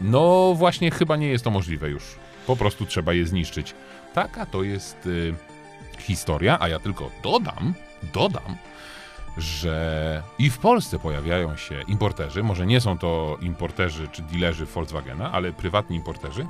[0.00, 2.02] No właśnie, chyba nie jest to możliwe już.
[2.46, 3.74] Po prostu trzeba je zniszczyć.
[4.14, 5.34] Taka to jest y,
[5.98, 7.74] historia, a ja tylko dodam,
[8.14, 8.56] dodam,
[9.36, 15.32] że i w Polsce pojawiają się importerzy, może nie są to importerzy czy dealerzy Volkswagena,
[15.32, 16.46] ale prywatni importerzy,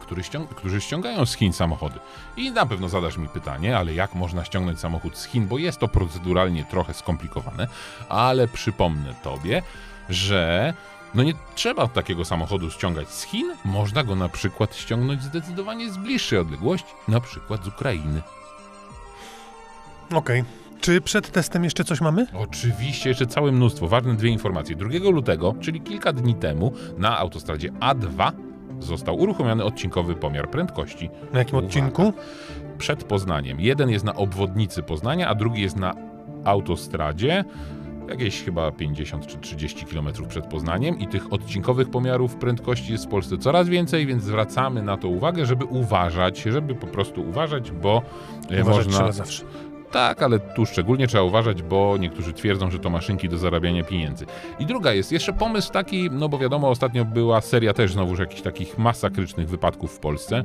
[0.00, 2.00] którzy, ściąg- którzy ściągają z Chin samochody.
[2.36, 5.78] I na pewno zadasz mi pytanie, ale jak można ściągnąć samochód z Chin, bo jest
[5.78, 7.68] to proceduralnie trochę skomplikowane,
[8.08, 9.62] ale przypomnę tobie,
[10.08, 10.74] że
[11.14, 15.96] no nie trzeba takiego samochodu ściągać z Chin, można go na przykład ściągnąć zdecydowanie z
[15.96, 18.22] bliższej odległości, na przykład z Ukrainy.
[20.14, 20.44] Okej.
[20.82, 22.26] Czy przed testem jeszcze coś mamy?
[22.34, 23.88] Oczywiście jeszcze całe mnóstwo.
[23.88, 24.76] Ważne dwie informacje.
[24.76, 28.32] 2 lutego, czyli kilka dni temu, na autostradzie A2
[28.80, 31.10] został uruchomiony odcinkowy pomiar prędkości.
[31.32, 31.66] Na jakim Uwaga.
[31.66, 32.12] odcinku?
[32.78, 33.60] Przed Poznaniem.
[33.60, 35.94] Jeden jest na obwodnicy Poznania, a drugi jest na
[36.44, 37.44] autostradzie.
[38.08, 43.08] Jakieś chyba 50 czy 30 km przed Poznaniem i tych odcinkowych pomiarów prędkości jest w
[43.08, 48.02] Polsce coraz więcej, więc zwracamy na to uwagę, żeby uważać, żeby po prostu uważać, bo
[48.50, 48.92] e, Uważać można...
[48.92, 49.44] trzeba zawsze.
[49.92, 54.26] Tak, ale tu szczególnie trzeba uważać, bo niektórzy twierdzą, że to maszynki do zarabiania pieniędzy.
[54.58, 58.42] I druga jest jeszcze pomysł taki, no bo wiadomo, ostatnio była seria też znowuż jakichś
[58.42, 60.42] takich masakrycznych wypadków w Polsce.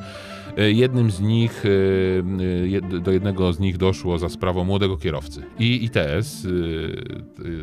[0.57, 5.43] E, Jednym z nich, e, e, do jednego z nich doszło za sprawą młodego kierowcy.
[5.59, 6.47] I ITS,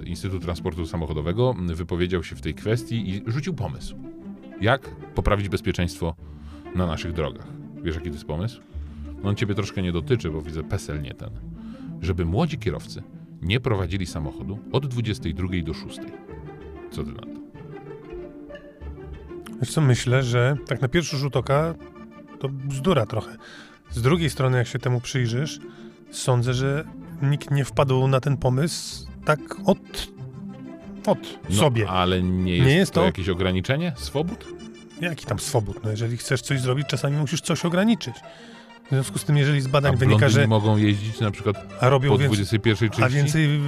[0.07, 3.97] Instytut Transportu Samochodowego, wypowiedział się w tej kwestii i rzucił pomysł.
[4.61, 6.15] Jak poprawić bezpieczeństwo
[6.75, 7.47] na naszych drogach?
[7.83, 8.61] Wiesz, jaki to jest pomysł?
[9.23, 11.54] No on ciebie troszkę nie dotyczy, bo widzę PESEL nie ten
[12.03, 13.03] żeby młodzi kierowcy
[13.43, 15.99] nie prowadzili samochodu od 22 do 6.
[16.91, 17.29] Co ty na to?
[19.61, 21.75] Wiesz co, myślę, że tak na pierwszy rzut oka
[22.41, 23.37] to bzdura trochę.
[23.91, 25.59] Z drugiej strony, jak się temu przyjrzysz,
[26.11, 26.85] sądzę, że
[27.23, 30.09] nikt nie wpadł na ten pomysł tak od,
[31.07, 31.19] od
[31.51, 31.89] No, sobie.
[31.89, 34.45] Ale nie jest, Nie jest to, to- jakieś ograniczenie swobód?
[35.01, 35.81] Jaki tam swobód?
[35.85, 38.15] No jeżeli chcesz coś zrobić, czasami musisz coś ograniczyć.
[38.85, 41.57] W związku z tym, jeżeli z A badań wynika, blondyny że mogą jeździć na przykład
[41.81, 43.05] a robią po więcej, 21.30?
[43.05, 43.61] a więcej,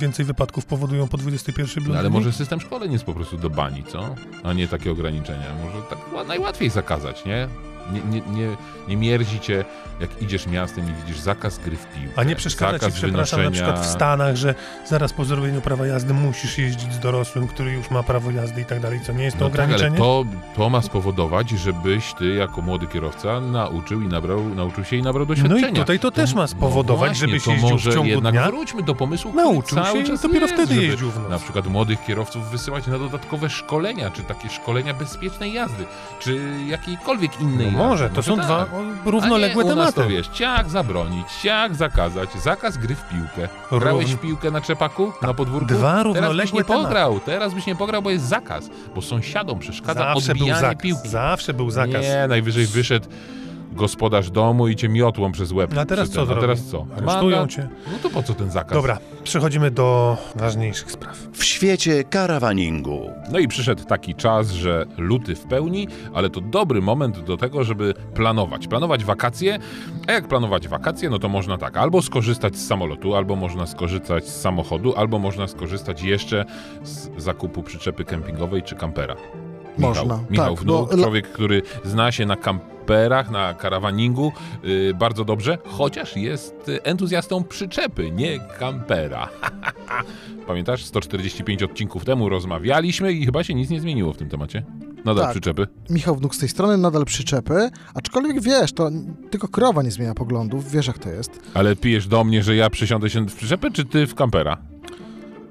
[0.00, 1.98] więcej wypadków powodują po 21 No, blondyny?
[1.98, 4.14] ale może system szkoleń jest po prostu do bani, co?
[4.42, 5.46] A nie takie ograniczenia.
[5.64, 7.48] Może tak ła- najłatwiej zakazać, nie?
[7.92, 8.56] Nie, nie, nie,
[8.88, 9.64] nie mierzi cię,
[10.00, 12.12] jak idziesz miastem i widzisz zakaz gry w piłkę.
[12.20, 13.72] A nie przeszkadza ci, zakaz przepraszam, na wynoszenia...
[13.72, 14.54] przykład w Stanach, że
[14.88, 18.64] zaraz po zrobieniu prawa jazdy musisz jeździć z dorosłym, który już ma prawo jazdy i
[18.64, 19.98] tak dalej, co nie jest to No tak, ale ograniczenie?
[19.98, 20.24] to,
[20.56, 25.26] to ma spowodować, żebyś ty jako młody kierowca nauczył i nabrał, nauczył się i nabrał
[25.26, 25.68] no doświadczenia.
[25.68, 28.46] i tutaj to też ma spowodować, no żebyś to jeździł może w ciągu jednak dnia,
[28.46, 31.28] wróćmy do pomysłu, nauczył cały się i dopiero jest, wtedy jeździł w.
[31.30, 35.84] Na przykład młodych kierowców wysyłać na dodatkowe szkolenia, czy takie szkolenia bezpiecznej jazdy,
[36.20, 37.71] czy jakiejkolwiek innej No.
[37.72, 38.44] Może, to są tak.
[38.44, 38.66] dwa
[39.04, 40.10] równoległe A nie, u nas tematy.
[40.10, 43.48] to wiesz, ciach zabronić, ciach zakazać, zakaz gry w piłkę.
[43.80, 45.66] Grałeś w piłkę na czepaku, na podwórku?
[45.68, 46.84] Dwa Teraz byś równoległe nie tematy.
[46.84, 50.82] pograł, teraz byś nie pograł, bo jest zakaz, bo sąsiadom przeszkadza Zawsze był odbijanie zakaz.
[50.82, 51.08] piłki.
[51.08, 52.02] Zawsze był zakaz.
[52.02, 53.06] Nie, najwyżej wyszedł
[53.72, 55.74] gospodarz domu i cię miotłą przez łeb.
[55.74, 56.22] No a teraz co.
[56.22, 56.86] A teraz co?
[56.96, 57.68] Aresztują cię.
[57.92, 58.72] No to po co ten zakaz?
[58.72, 61.16] Dobra, przechodzimy do ważniejszych spraw.
[61.32, 63.10] W świecie karawaningu.
[63.32, 67.64] No i przyszedł taki czas, że luty w pełni, ale to dobry moment do tego,
[67.64, 68.68] żeby planować.
[68.68, 69.58] Planować wakacje,
[70.08, 74.28] a jak planować wakacje, no to można tak, albo skorzystać z samolotu, albo można skorzystać
[74.28, 76.44] z samochodu, albo można skorzystać jeszcze
[76.82, 79.16] z zakupu przyczepy kempingowej czy kampera.
[79.78, 84.32] Można, Michał, tak, Wnuk, bo la- człowiek, który zna się na kamperach, na karawaningu
[84.62, 89.28] yy, bardzo dobrze, chociaż jest entuzjastą przyczepy, nie kampera.
[90.46, 94.64] Pamiętasz, 145 odcinków temu rozmawialiśmy i chyba się nic nie zmieniło w tym temacie.
[95.04, 95.30] Nadal Tak.
[95.32, 95.66] przyczepy.
[95.90, 98.90] Michał Wnuk z tej strony, nadal przyczepy, aczkolwiek wiesz, to
[99.30, 101.40] tylko krowa nie zmienia poglądów, wiesz jak to jest.
[101.54, 104.56] Ale pijesz do mnie, że ja przesiądę się w przyczepę, czy ty w kampera?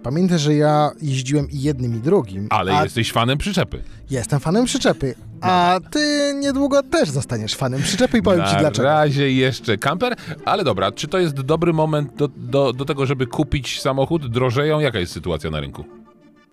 [0.04, 3.84] Pamiętaj, że ja jeździłem i jednym i drugim, Ale a jesteś fanem przyczepy.
[4.10, 8.88] jestem fanem przyczepy, a ty niedługo też zostaniesz fanem przyczepy i powiem ci Na dlaczego.
[8.88, 13.28] razie jeszcze kamper, ale dobra, czy to jest dobry moment do, do, do tego, żeby
[13.28, 14.28] kupić samochód?
[14.28, 14.80] Drożeją?
[14.80, 15.86] Jaka jest sytuacja na rynku?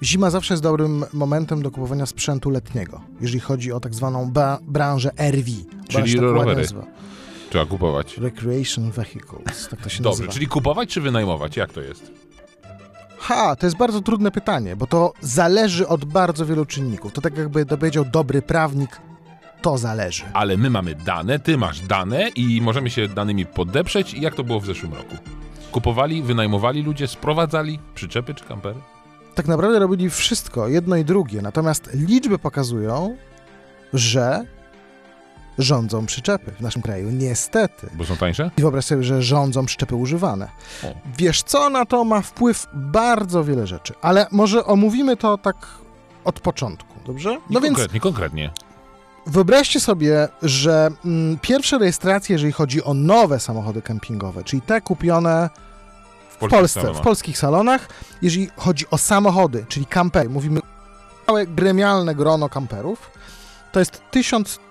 [0.02, 4.58] Zima zawsze jest dobrym momentem do kupowania sprzętu letniego, jeżeli chodzi o tak zwaną ba-
[4.62, 5.50] branżę RV.
[5.88, 6.60] Czyli tak rowery.
[6.60, 6.86] nazywa.
[7.50, 8.18] Trzeba kupować.
[8.18, 10.32] Recreation Vehicles, tak to się Dobrze, nazywa.
[10.32, 11.56] czyli kupować czy wynajmować?
[11.56, 12.27] Jak to jest?
[13.28, 17.12] Ha, to jest bardzo trudne pytanie, bo to zależy od bardzo wielu czynników.
[17.12, 19.00] To tak jakby dowiedział dobry prawnik,
[19.62, 20.24] to zależy.
[20.32, 24.14] Ale my mamy dane, ty masz dane i możemy się danymi podeprzeć.
[24.14, 25.16] Jak to było w zeszłym roku?
[25.72, 28.80] Kupowali, wynajmowali ludzie, sprowadzali przyczepy czy kampery?
[29.34, 33.16] Tak naprawdę robili wszystko, jedno i drugie, natomiast liczby pokazują,
[33.92, 34.44] że
[35.58, 37.10] rządzą przyczepy w naszym kraju.
[37.10, 37.90] Niestety.
[37.94, 38.50] Bo są tańsze?
[38.58, 40.48] I wyobraź sobie, że rządzą przyczepy używane.
[40.84, 40.86] O.
[41.18, 45.56] Wiesz co, na to ma wpływ bardzo wiele rzeczy, ale może omówimy to tak
[46.24, 47.30] od początku, dobrze?
[47.30, 48.50] Nie No więc konkretnie, konkretnie.
[49.26, 55.50] Wyobraźcie sobie, że mm, pierwsze rejestracje, jeżeli chodzi o nowe samochody kempingowe, czyli te kupione
[56.30, 57.02] W, w Polsce, salonach.
[57.02, 57.88] w polskich salonach,
[58.22, 60.60] jeżeli chodzi o samochody, czyli kampery, mówimy
[61.26, 63.10] całe gremialne grono kamperów,
[63.72, 64.02] to jest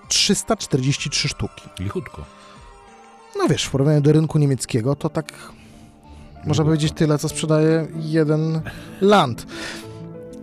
[0.08, 1.62] 1343 sztuki.
[1.80, 2.24] Lichutko.
[3.38, 6.64] No wiesz, w porównaniu do rynku niemieckiego to tak można Lichutko.
[6.64, 8.60] powiedzieć tyle, co sprzedaje jeden
[9.00, 9.46] land.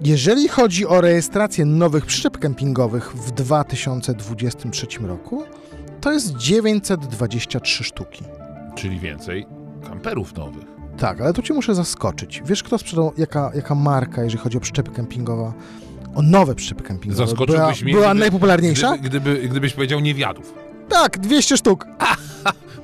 [0.01, 5.43] Jeżeli chodzi o rejestrację nowych przyczep kempingowych w 2023 roku,
[6.01, 8.23] to jest 923 sztuki.
[8.75, 9.45] Czyli więcej
[9.87, 10.65] kamperów nowych.
[10.97, 12.41] Tak, ale tu cię muszę zaskoczyć.
[12.45, 15.53] Wiesz, kto sprzedał, jaka, jaka marka, jeżeli chodzi o przyczepy kempingowe,
[16.15, 18.97] o nowe przyczepy kempingowe, była, Zaskoczyłbyś mnie, była gdyby- najpopularniejsza?
[18.97, 20.53] Gdyby, gdyby, gdybyś powiedział niewiadów.
[20.89, 21.85] Tak, 200 sztuk.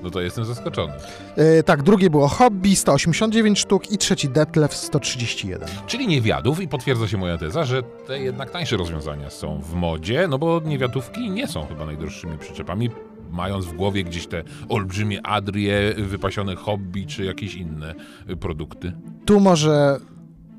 [0.03, 0.93] No to jestem zaskoczony.
[1.35, 5.69] E, tak, drugie było Hobby, 189 sztuk i trzeci Detlef, 131.
[5.87, 10.27] Czyli niewiadów i potwierdza się moja teza, że te jednak tańsze rozwiązania są w modzie,
[10.27, 12.89] no bo niewiadówki nie są chyba najdroższymi przyczepami,
[13.31, 17.95] mając w głowie gdzieś te olbrzymie Adrie, wypasione hobby czy jakieś inne
[18.39, 18.93] produkty.
[19.25, 19.99] Tu może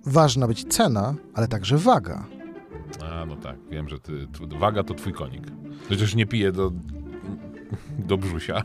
[0.07, 2.25] ważna być cena, ale także waga.
[3.01, 4.27] A, no tak, wiem, że ty,
[4.59, 5.43] waga to twój konik.
[5.89, 6.73] Chociaż nie piję do,
[7.99, 8.63] do brzusia.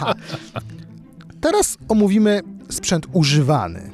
[1.40, 2.40] Teraz omówimy
[2.70, 3.90] sprzęt używany.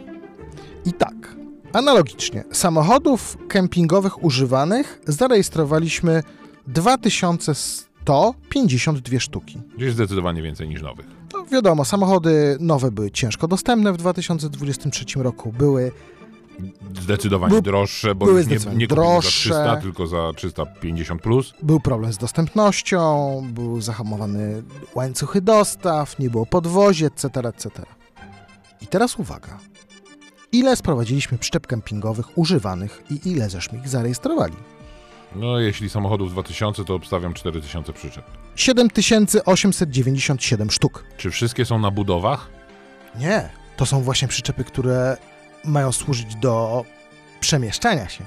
[0.84, 1.36] I tak,
[1.72, 6.22] analogicznie, samochodów kempingowych używanych zarejestrowaliśmy
[6.66, 9.60] 2152 sztuki.
[9.76, 11.06] Gdzieś zdecydowanie więcej niż nowych.
[11.32, 15.92] No wiadomo, samochody nowe były ciężko dostępne w 2023 roku, były
[17.02, 19.30] Zdecydowanie Był- droższe, bo były już nie, nie kupimy za droższe.
[19.50, 21.54] 300, tylko za 350 plus.
[21.62, 24.62] Był problem z dostępnością, był zahamowany
[24.94, 27.70] łańcuchy dostaw, nie było podwozie, etc., etc.
[28.80, 29.58] I teraz uwaga.
[30.52, 34.54] Ile sprowadziliśmy przyczep kempingowych używanych i ile żeśmy ich zarejestrowali?
[35.36, 38.24] No, jeśli samochodów 2000, to obstawiam 4000 przyczep.
[38.56, 41.04] 7897 sztuk.
[41.16, 42.48] Czy wszystkie są na budowach?
[43.18, 45.16] Nie, to są właśnie przyczepy, które
[45.64, 46.84] mają służyć do
[47.40, 48.24] przemieszczania się.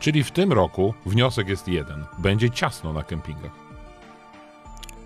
[0.00, 2.04] Czyli w tym roku wniosek jest jeden.
[2.18, 3.65] Będzie ciasno na kempingach.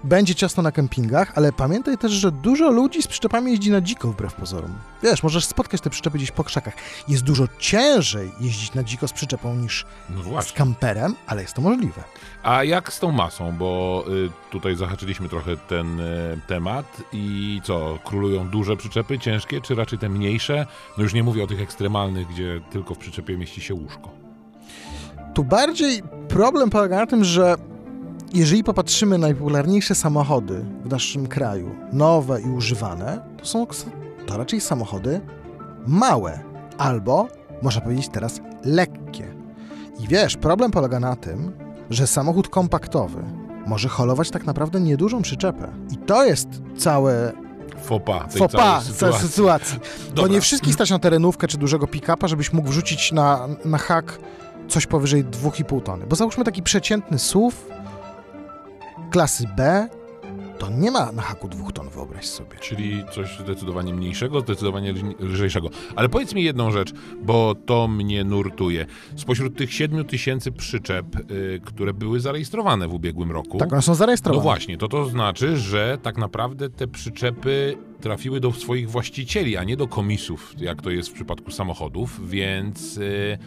[0.04, 4.08] Będzie ciasno na kempingach, ale pamiętaj też, że dużo ludzi z przyczepami jeździ na dziko
[4.08, 4.70] wbrew pozorom.
[5.02, 6.74] Wiesz, możesz spotkać te przyczepy gdzieś po krzakach.
[7.08, 11.62] Jest dużo ciężej jeździć na dziko z przyczepą niż No z kamperem, ale jest to
[11.62, 12.02] możliwe.
[12.42, 13.52] A jak z tą masą?
[13.52, 19.74] Bo y, tutaj zahaczyliśmy trochę ten y, temat i co, królują duże przyczepy, ciężkie, czy
[19.74, 20.66] raczej te mniejsze?
[20.98, 24.10] No już nie mówię o tych ekstremalnych, gdzie tylko w przyczepie mieści się łóżko.
[25.34, 27.56] Tu bardziej problem polega na tym, że
[28.32, 33.66] jeżeli popatrzymy na najpopularniejsze samochody w naszym kraju, nowe i używane, to są
[34.26, 35.20] to raczej samochody
[35.86, 36.40] małe
[36.78, 37.28] albo,
[37.62, 39.34] można powiedzieć teraz, lekkie.
[39.98, 41.52] I wiesz, problem polega na tym,
[41.90, 43.22] że samochód kompaktowy
[43.66, 45.72] może holować tak naprawdę niedużą przyczepę.
[45.90, 47.32] I to jest całe
[47.82, 48.32] Fopa pas
[48.84, 49.28] sytuacji.
[49.28, 49.78] sytuacji.
[50.16, 54.18] Bo nie wszystkich stać na terenówkę czy dużego pick-upa, żebyś mógł wrzucić na, na hak
[54.68, 56.06] coś powyżej 2,5 tony.
[56.06, 57.56] Bo załóżmy taki przeciętny SUV
[59.10, 59.88] klasy B,
[60.58, 62.56] to nie ma na haku 2 ton, wyobraź sobie.
[62.60, 65.70] Czyli coś zdecydowanie mniejszego, zdecydowanie lż- lżejszego.
[65.96, 66.92] Ale powiedz mi jedną rzecz,
[67.22, 68.86] bo to mnie nurtuje.
[69.16, 73.92] Spośród tych 7 tysięcy przyczep, y, które były zarejestrowane w ubiegłym roku, Tak, one są
[73.92, 74.42] no zarejestrowane.
[74.42, 79.76] właśnie, to to znaczy, że tak naprawdę te przyczepy trafiły do swoich właścicieli, a nie
[79.76, 83.38] do komisów, jak to jest w przypadku samochodów, więc y,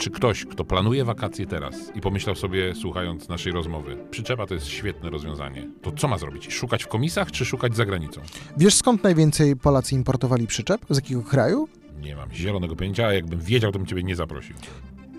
[0.00, 4.66] czy ktoś, kto planuje wakacje teraz i pomyślał sobie, słuchając naszej rozmowy, przyczepa to jest
[4.66, 6.52] świetne rozwiązanie, to co ma zrobić?
[6.52, 8.20] Szukać w komisach, czy szukać za granicą?
[8.56, 10.80] Wiesz skąd najwięcej Polacy importowali przyczep?
[10.90, 11.68] Z jakiego kraju?
[12.00, 14.56] Nie mam zielonego pojęcia, a jakbym wiedział, to bym ciebie nie zaprosił.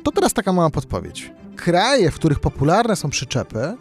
[0.04, 1.32] To teraz taka mała podpowiedź.
[1.56, 3.78] Kraje, w których popularne są przyczepy,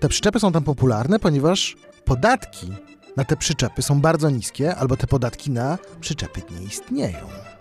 [0.00, 2.72] te przyczepy są tam popularne, ponieważ podatki
[3.16, 7.53] na te przyczepy są bardzo niskie, albo te podatki na przyczepy nie istnieją.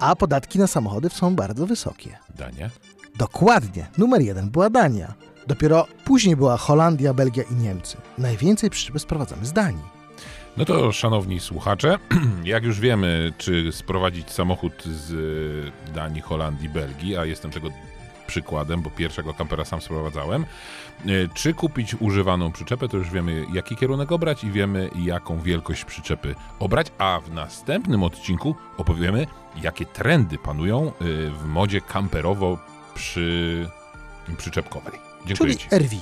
[0.00, 2.18] A podatki na samochody są bardzo wysokie.
[2.36, 2.70] Dania?
[3.16, 3.86] Dokładnie.
[3.98, 5.14] Numer jeden była Dania.
[5.46, 7.96] Dopiero później była Holandia, Belgia i Niemcy.
[8.18, 9.98] Najwięcej przyczepy sprowadzamy z Danii.
[10.56, 11.98] No to, szanowni słuchacze,
[12.44, 17.68] jak już wiemy, czy sprowadzić samochód z y, Danii, Holandii, Belgii, a jestem tego
[18.28, 20.46] przykładem, bo pierwszego kampera sam sprowadzałem,
[21.06, 25.84] y, czy kupić używaną przyczepę, to już wiemy, jaki kierunek obrać i wiemy, jaką wielkość
[25.84, 29.26] przyczepy obrać, a w następnym odcinku opowiemy,
[29.62, 32.58] jakie trendy panują y, w modzie kamperowo
[32.94, 33.66] przy
[34.38, 34.92] przyczepkowej.
[35.26, 35.76] Dziękuję Czyli Ci.
[35.76, 35.96] RV.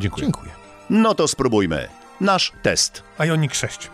[0.00, 0.26] Dziękuję.
[0.26, 0.52] Dziękuję.
[0.90, 1.88] No to spróbujmy.
[2.20, 3.02] Nasz test.
[3.18, 3.90] Ioniq 6.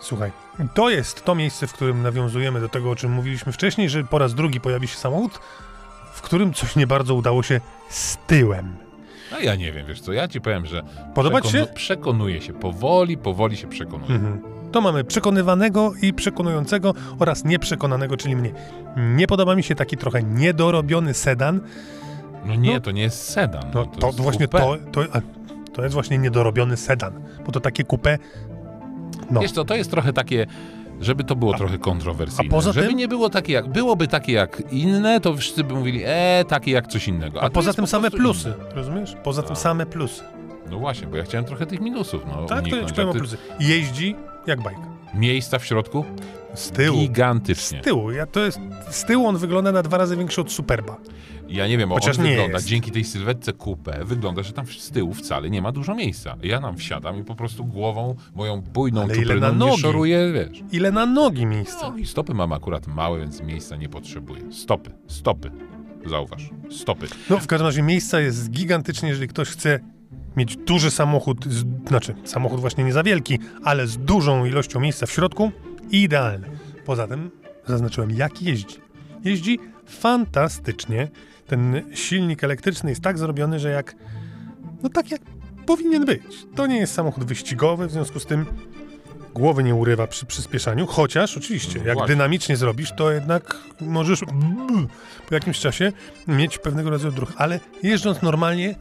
[0.00, 0.32] Słuchaj,
[0.74, 4.18] to jest to miejsce, w którym nawiązujemy do tego, o czym mówiliśmy wcześniej, że po
[4.18, 5.40] raz drugi pojawi się samochód,
[6.12, 8.76] w którym coś nie bardzo udało się z tyłem.
[9.36, 10.82] A ja nie wiem, wiesz co, ja ci powiem, że
[11.14, 11.66] Podoba ci się?
[11.74, 14.14] przekonuję się, powoli, powoli się przekonuję.
[14.14, 14.40] Mhm.
[14.72, 18.52] To mamy przekonywanego i przekonującego oraz nieprzekonanego, czyli mnie.
[18.96, 21.60] Nie podoba mi się taki trochę niedorobiony sedan.
[22.44, 22.80] No nie, No.
[22.80, 23.62] to nie jest sedan.
[23.74, 24.78] No, to, jest właśnie coupé.
[24.92, 25.20] to, to, a,
[25.72, 27.12] to jest właśnie niedorobiony sedan,
[27.46, 28.18] bo to takie coupé,
[29.30, 30.46] no, Wiesz co, to jest trochę takie,
[31.00, 32.48] żeby to było trochę kontrowersyjne.
[32.48, 35.74] a poza żeby tym- nie było takie jak, byłoby takie jak inne, to wszyscy by
[35.74, 37.40] mówili, e, takie jak coś innego.
[37.42, 38.74] a to poza tym po same plusy, inne.
[38.74, 39.16] rozumiesz?
[39.22, 39.56] Poza tym A.
[39.56, 40.22] same plusy.
[40.70, 42.88] No właśnie, bo ja chciałem trochę tych minusów, no, Tak, to ja uniknąć.
[42.88, 43.36] ci powiem a o ty- plusy.
[43.60, 44.80] Jeździ jak bajka.
[45.14, 46.04] Miejsca w środku?
[46.54, 46.98] Z tyłu.
[46.98, 47.80] Gigantycznie.
[47.80, 48.10] Z tyłu.
[48.10, 48.58] Ja, to jest,
[48.90, 50.96] z tyłu on wygląda na dwa razy większy od Superba.
[51.48, 52.66] Ja nie wiem, Chociaż on nie wygląda, jest.
[52.66, 56.36] dzięki tej sylwetce coupé, wygląda, że tam z tyłu wcale nie ma dużo miejsca.
[56.42, 59.82] Ja tam wsiadam i po prostu głową, moją bujną Ale ile czupryną na nie nogi?
[59.82, 60.62] szoruję, wiesz.
[60.72, 61.90] Ile na nogi miejsca.
[61.90, 64.42] No i stopy mam akurat małe, więc miejsca nie potrzebuję.
[64.52, 65.50] Stopy, stopy.
[66.06, 67.06] Zauważ, stopy.
[67.30, 69.80] No, w każdym razie miejsca jest gigantycznie, jeżeli ktoś chce
[70.36, 75.06] mieć duży samochód, z, znaczy samochód właśnie nie za wielki, ale z dużą ilością miejsca
[75.06, 75.52] w środku,
[75.90, 76.50] idealny.
[76.84, 77.30] Poza tym
[77.66, 78.76] zaznaczyłem, jak jeździ.
[79.24, 81.08] Jeździ fantastycznie.
[81.46, 83.96] Ten silnik elektryczny jest tak zrobiony, że jak,
[84.82, 85.20] no tak jak
[85.66, 86.46] powinien być.
[86.54, 88.46] To nie jest samochód wyścigowy, w związku z tym
[89.34, 92.14] głowy nie urywa przy przyspieszaniu, chociaż oczywiście, No jak właśnie.
[92.14, 94.20] dynamicznie zrobisz, to jednak możesz
[95.28, 95.92] po jakimś czasie
[96.28, 98.74] mieć pewnego rodzaju druh, ale jeżdżąc normalnie,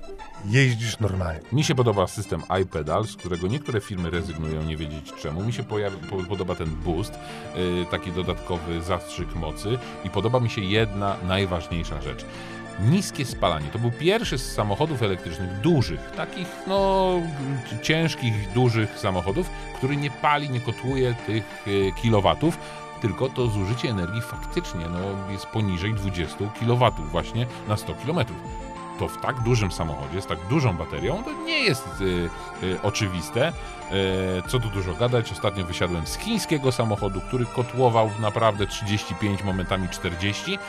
[0.45, 1.39] jeździsz normalnie.
[1.51, 5.43] Mi się podoba system iPedal, z którego niektóre firmy rezygnują, nie wiedzieć czemu.
[5.45, 7.13] Mi się pojawi, po, podoba ten boost,
[7.55, 12.25] yy, taki dodatkowy zastrzyk mocy i podoba mi się jedna najważniejsza rzecz.
[12.81, 13.67] Niskie spalanie.
[13.67, 17.11] To był pierwszy z samochodów elektrycznych, dużych, takich no
[17.81, 22.57] ciężkich, dużych samochodów, który nie pali, nie kotłuje tych yy, kilowatów,
[23.01, 28.25] tylko to zużycie energii faktycznie no, jest poniżej 20 kW właśnie na 100 km
[28.99, 32.29] to w tak dużym samochodzie, z tak dużą baterią, to nie jest y,
[32.63, 33.49] y, oczywiste.
[33.49, 39.89] Y, co tu dużo gadać, ostatnio wysiadłem z chińskiego samochodu, który kotłował naprawdę 35, momentami
[39.89, 40.59] 40.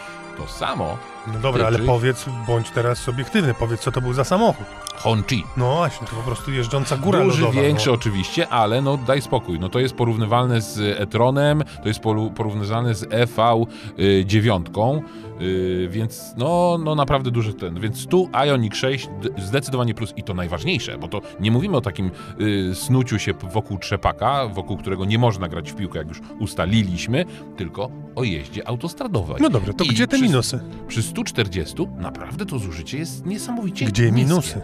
[0.41, 1.87] To samo No dobra, ale Tyczy.
[1.87, 4.67] powiedz, bądź teraz obiektywny, powiedz, co to był za samochód.
[5.03, 5.45] Honchi.
[5.57, 7.63] No właśnie, to po prostu jeżdżąca góra Duży, lodowa.
[7.63, 7.93] większy no.
[7.95, 9.61] oczywiście, ale no daj spokój.
[9.61, 12.01] No to jest porównywalne z e-tronem, to jest
[12.37, 15.01] porównywalne z EV9,
[15.41, 17.81] y, więc no, no naprawdę duży ten.
[17.81, 21.81] Więc tu Ioniq 6 d- zdecydowanie plus i to najważniejsze, bo to nie mówimy o
[21.81, 26.21] takim y, snuciu się wokół trzepaka, wokół którego nie można grać w piłkę, jak już
[26.39, 27.25] ustaliliśmy,
[27.57, 29.37] tylko o jeździe autostradowej.
[29.41, 30.61] No dobra, to I gdzie te przy- minusy?
[30.89, 34.17] Przy 140 naprawdę to zużycie jest niesamowicie Gdzie niskie.
[34.29, 34.61] minusy?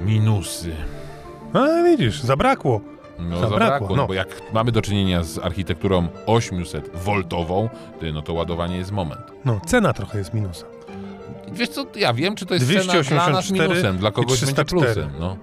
[0.00, 0.72] Minusy.
[1.52, 2.80] A widzisz, zabrakło.
[3.18, 3.96] No Zabrakło, zabrakło, no.
[3.96, 4.06] no.
[4.06, 7.68] bo jak mamy do czynienia z architekturą 800-woltową,
[8.00, 9.20] ty, no to ładowanie jest moment.
[9.44, 10.68] No, cena trochę jest minusem.
[11.52, 14.46] Wiesz co, ja wiem, czy to jest cena dla nas 284 minusem, dla kogoś będzie
[14.46, 14.94] 304.
[14.94, 15.10] plusem.
[15.20, 15.36] No.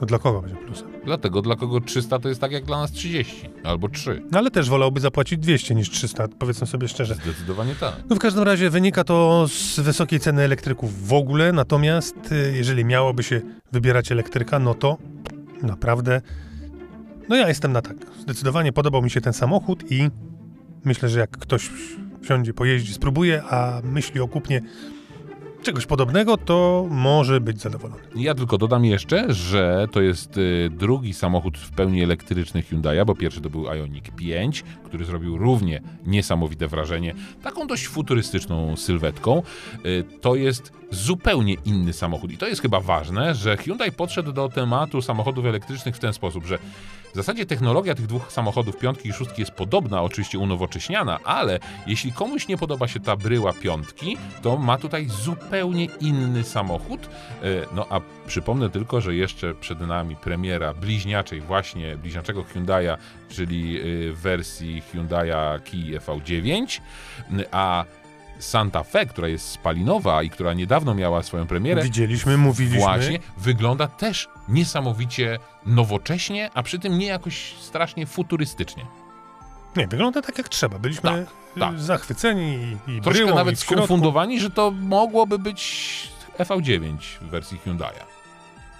[0.00, 0.88] No dla kogo będzie plusem?
[1.04, 4.22] Dlatego dla kogo 300 to jest tak jak dla nas 30 albo 3.
[4.30, 7.14] No ale też wolałby zapłacić 200 niż 300, powiedzmy sobie szczerze.
[7.14, 7.94] Zdecydowanie tak.
[8.10, 12.84] No w każdym razie wynika to z wysokiej ceny elektryków w ogóle, natomiast y, jeżeli
[12.84, 13.40] miałoby się
[13.72, 14.96] wybierać elektryka, no to
[15.62, 16.20] naprawdę,
[17.28, 17.96] no ja jestem na tak.
[18.20, 20.10] Zdecydowanie podobał mi się ten samochód i
[20.84, 21.70] myślę, że jak ktoś
[22.22, 24.62] wsiądzie, pojeździ, spróbuje, a myśli o kupnie
[25.62, 28.02] czegoś podobnego, to może być zadowolony.
[28.16, 33.14] Ja tylko dodam jeszcze, że to jest y, drugi samochód w pełni elektryczny Hyundai'a, bo
[33.14, 39.42] pierwszy to był Ioniq 5, który zrobił równie niesamowite wrażenie, taką dość futurystyczną sylwetką.
[39.86, 44.48] Y, to jest zupełnie inny samochód i to jest chyba ważne, że Hyundai podszedł do
[44.48, 46.58] tematu samochodów elektrycznych w ten sposób, że
[47.12, 52.12] W zasadzie technologia tych dwóch samochodów, piątki i szóstki, jest podobna, oczywiście unowocześniana, ale jeśli
[52.12, 57.00] komuś nie podoba się ta bryła piątki, to ma tutaj zupełnie inny samochód.
[57.42, 62.96] E, No a przypomnę tylko, że jeszcze przed nami premiera bliźniaczej, właśnie bliźniaczego Hyundai'a,
[63.28, 63.78] czyli
[64.12, 66.80] w wersji Hyundai'a Kia V9,
[67.50, 67.84] a
[68.40, 72.80] Santa Fe, która jest spalinowa i która niedawno miała swoją premierę, Widzieliśmy, mówiliśmy.
[72.80, 78.86] Właśnie, wygląda też niesamowicie nowocześnie, a przy tym nie jakoś strasznie futurystycznie.
[79.76, 80.78] Nie, wygląda tak jak trzeba.
[80.78, 81.26] Byliśmy Tak,
[81.58, 81.80] tak.
[81.80, 87.58] zachwyceni i, i Troszkę bryłą, nawet i skonfundowani, że to mogłoby być EV9 w wersji
[87.66, 88.04] Hyundai'a.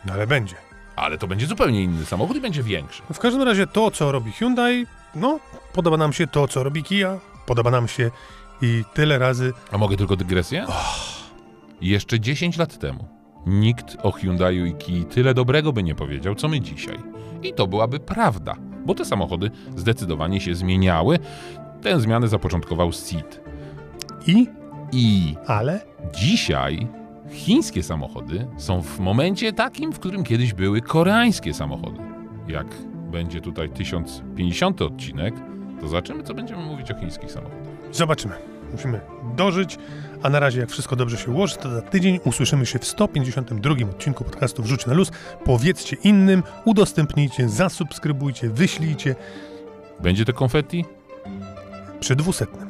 [0.04, 0.56] No ale będzie.
[0.96, 3.02] Ale to będzie zupełnie inny samochód i będzie większy.
[3.12, 5.40] W każdym razie to, co robi Hyundai, no,
[5.72, 8.10] podoba nam się to, co robi Kia, podoba nam się
[8.62, 9.52] i tyle razy.
[9.72, 10.66] A mogę tylko dygresję?
[11.80, 16.48] Jeszcze 10 lat temu nikt o Hyundaiu i Kii tyle dobrego by nie powiedział, co
[16.48, 16.98] my dzisiaj.
[17.42, 18.56] I to byłaby prawda,
[18.86, 21.18] bo te samochody zdecydowanie się zmieniały.
[21.82, 23.40] Tę zmianę zapoczątkował Seat.
[24.26, 24.46] I,
[24.92, 25.80] I ale,
[26.14, 26.88] Dzisiaj
[27.30, 31.98] chińskie samochody są w momencie takim, w którym kiedyś były koreańskie samochody.
[32.48, 32.66] Jak
[33.10, 35.34] będzie tutaj 1050 odcinek,
[35.80, 37.66] to zobaczymy, co będziemy mówić o chińskich samochodach.
[37.92, 38.49] zobaczymy.
[38.72, 39.00] Musimy
[39.36, 39.78] dożyć,
[40.22, 43.74] a na razie, jak wszystko dobrze się ułoży, to za tydzień usłyszymy się w 152
[43.90, 45.10] odcinku podcastu Wrzuć na luz.
[45.44, 49.16] Powiedzcie innym, udostępnijcie, zasubskrybujcie, wyślijcie
[50.00, 50.84] Będzie to konfetti?
[52.00, 52.69] przy dwusetnym.